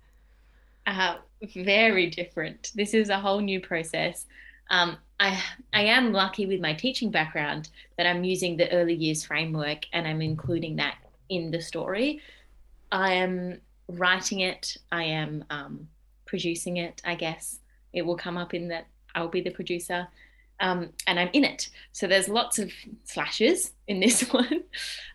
[0.86, 1.16] Uh,
[1.54, 2.70] very different.
[2.74, 4.26] This is a whole new process.
[4.70, 9.24] Um, I I am lucky with my teaching background that I'm using the early years
[9.24, 10.96] framework and I'm including that
[11.28, 12.20] in the story.
[12.92, 14.76] I am writing it.
[14.90, 15.88] I am um,
[16.26, 17.58] producing it, I guess.
[17.92, 20.08] It will come up in that I'll be the producer
[20.60, 21.70] um, and I'm in it.
[21.92, 22.70] So there's lots of
[23.04, 24.64] slashes in this one.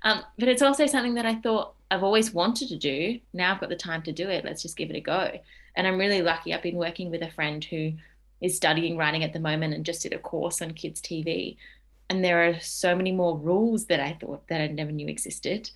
[0.04, 3.20] Um, but it's also something that I thought I've always wanted to do.
[3.34, 4.44] Now I've got the time to do it.
[4.44, 5.32] Let's just give it a go.
[5.76, 6.54] And I'm really lucky.
[6.54, 7.94] I've been working with a friend who
[8.42, 11.58] is studying writing at the moment and just did a course on kids TV.
[12.10, 15.70] And there are so many more rules that I thought that I never knew existed.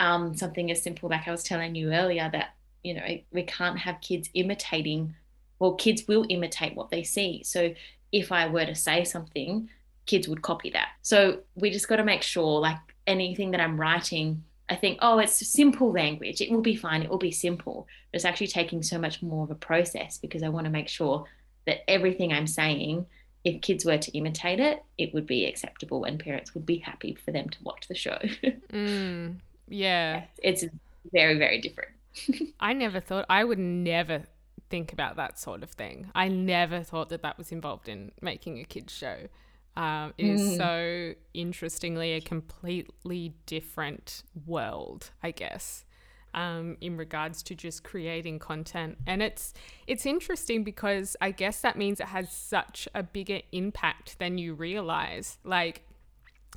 [0.00, 2.54] Um, something as simple like I was telling you earlier that
[2.84, 5.16] you know we can't have kids imitating
[5.58, 7.74] well kids will imitate what they see so
[8.12, 9.68] if i were to say something
[10.06, 13.80] kids would copy that so we just got to make sure like anything that i'm
[13.80, 17.86] writing i think oh it's simple language it will be fine it will be simple
[18.10, 20.88] but it's actually taking so much more of a process because i want to make
[20.88, 21.24] sure
[21.66, 23.06] that everything i'm saying
[23.44, 27.16] if kids were to imitate it, it would be acceptable and parents would be happy
[27.24, 28.18] for them to watch the show.
[28.72, 29.36] mm,
[29.68, 30.24] yeah.
[30.42, 30.64] It's
[31.12, 31.90] very, very different.
[32.60, 34.22] I never thought I would never
[34.70, 36.10] think about that sort of thing.
[36.14, 39.28] I never thought that that was involved in making a kids show.
[39.76, 40.34] Um, it mm.
[40.34, 45.84] is so interestingly a completely different world, I guess,
[46.32, 48.98] um, in regards to just creating content.
[49.06, 49.52] And it's
[49.86, 54.54] it's interesting because I guess that means it has such a bigger impact than you
[54.54, 55.38] realize.
[55.44, 55.82] Like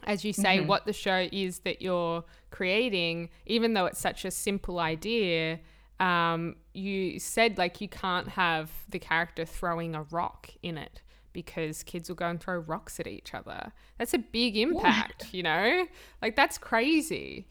[0.03, 0.67] as you say, mm-hmm.
[0.67, 5.59] what the show is that you're creating, even though it's such a simple idea,
[5.99, 11.01] um, you said like you can't have the character throwing a rock in it
[11.37, 13.71] because kids will go and throw rocks at each other.
[13.99, 15.85] That's a big impact, you know?
[16.19, 17.45] Like that's crazy.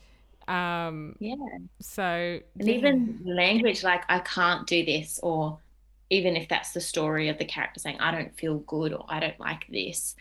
[0.48, 1.36] Um, yeah.
[1.80, 2.74] So, and yeah.
[2.74, 5.60] even language like I can't do this, or
[6.10, 9.20] even if that's the story of the character saying, I don't feel good or I
[9.20, 10.16] don't like this,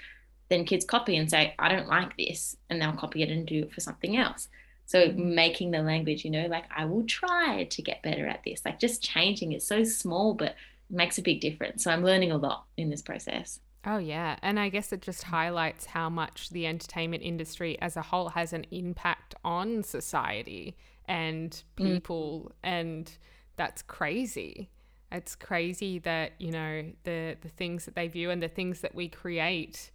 [0.49, 3.63] then kids copy and say, I don't like this, and they'll copy it and do
[3.63, 4.47] it for something else.
[4.85, 8.61] So making the language, you know, like I will try to get better at this,
[8.63, 10.53] like just changing it so small, but
[10.89, 11.83] makes a big difference.
[11.83, 13.59] So I'm learning a lot in this process.
[13.85, 14.37] Oh, yeah.
[14.41, 18.51] And I guess it just highlights how much the entertainment industry as a whole has
[18.51, 20.75] an impact on society
[21.07, 21.85] and mm.
[21.85, 22.51] people.
[22.63, 22.69] Mm.
[22.69, 23.17] And
[23.57, 24.71] that's crazy.
[25.11, 28.95] It's crazy that, you know, the, the things that they view and the things that
[28.95, 29.91] we create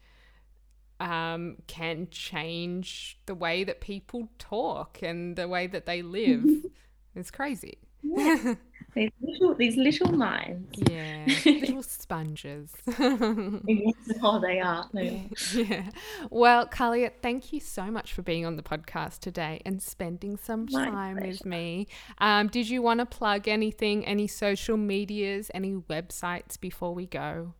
[1.00, 6.44] um, can change the way that people talk and the way that they live.
[7.16, 7.78] it's crazy.
[8.02, 8.54] Yeah.
[8.94, 10.78] these little, these little minds.
[10.90, 12.72] Yeah, little sponges.
[12.98, 14.88] yes, oh, they are.
[14.92, 15.28] They.
[15.54, 15.90] Yeah.
[16.30, 20.66] Well, Carlia, thank you so much for being on the podcast today and spending some
[20.70, 21.30] My time pleasure.
[21.30, 21.86] with me.
[22.18, 27.54] Um, did you want to plug anything, any social medias, any websites before we go?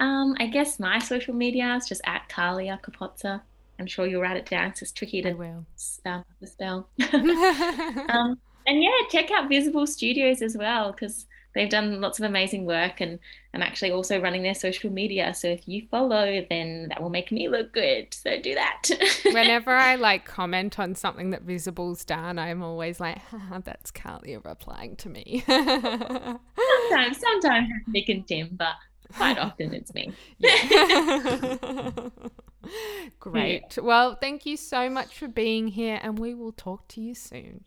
[0.00, 3.42] Um, I guess my social media is just at Carlia Capozza.
[3.78, 4.72] I'm sure you'll write it down.
[4.80, 6.88] It's tricky to spell the spell.
[8.08, 12.66] um, and yeah, check out Visible Studios as well because they've done lots of amazing
[12.66, 13.18] work and
[13.54, 15.32] I'm actually also running their social media.
[15.34, 18.12] So if you follow, then that will make me look good.
[18.12, 18.90] So do that.
[19.26, 23.18] Whenever I like comment on something that Visible's done, I'm always like,
[23.64, 25.44] that's Carlia replying to me.
[25.46, 26.40] sometimes,
[27.20, 28.74] sometimes it's Nick and Tim, but
[29.16, 30.12] quite often it's me.
[33.20, 33.78] Great.
[33.80, 37.64] Well, thank you so much for being here, and we will talk to you soon.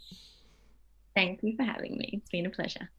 [1.17, 2.11] Thank you for having me.
[2.13, 2.91] It's been a pleasure.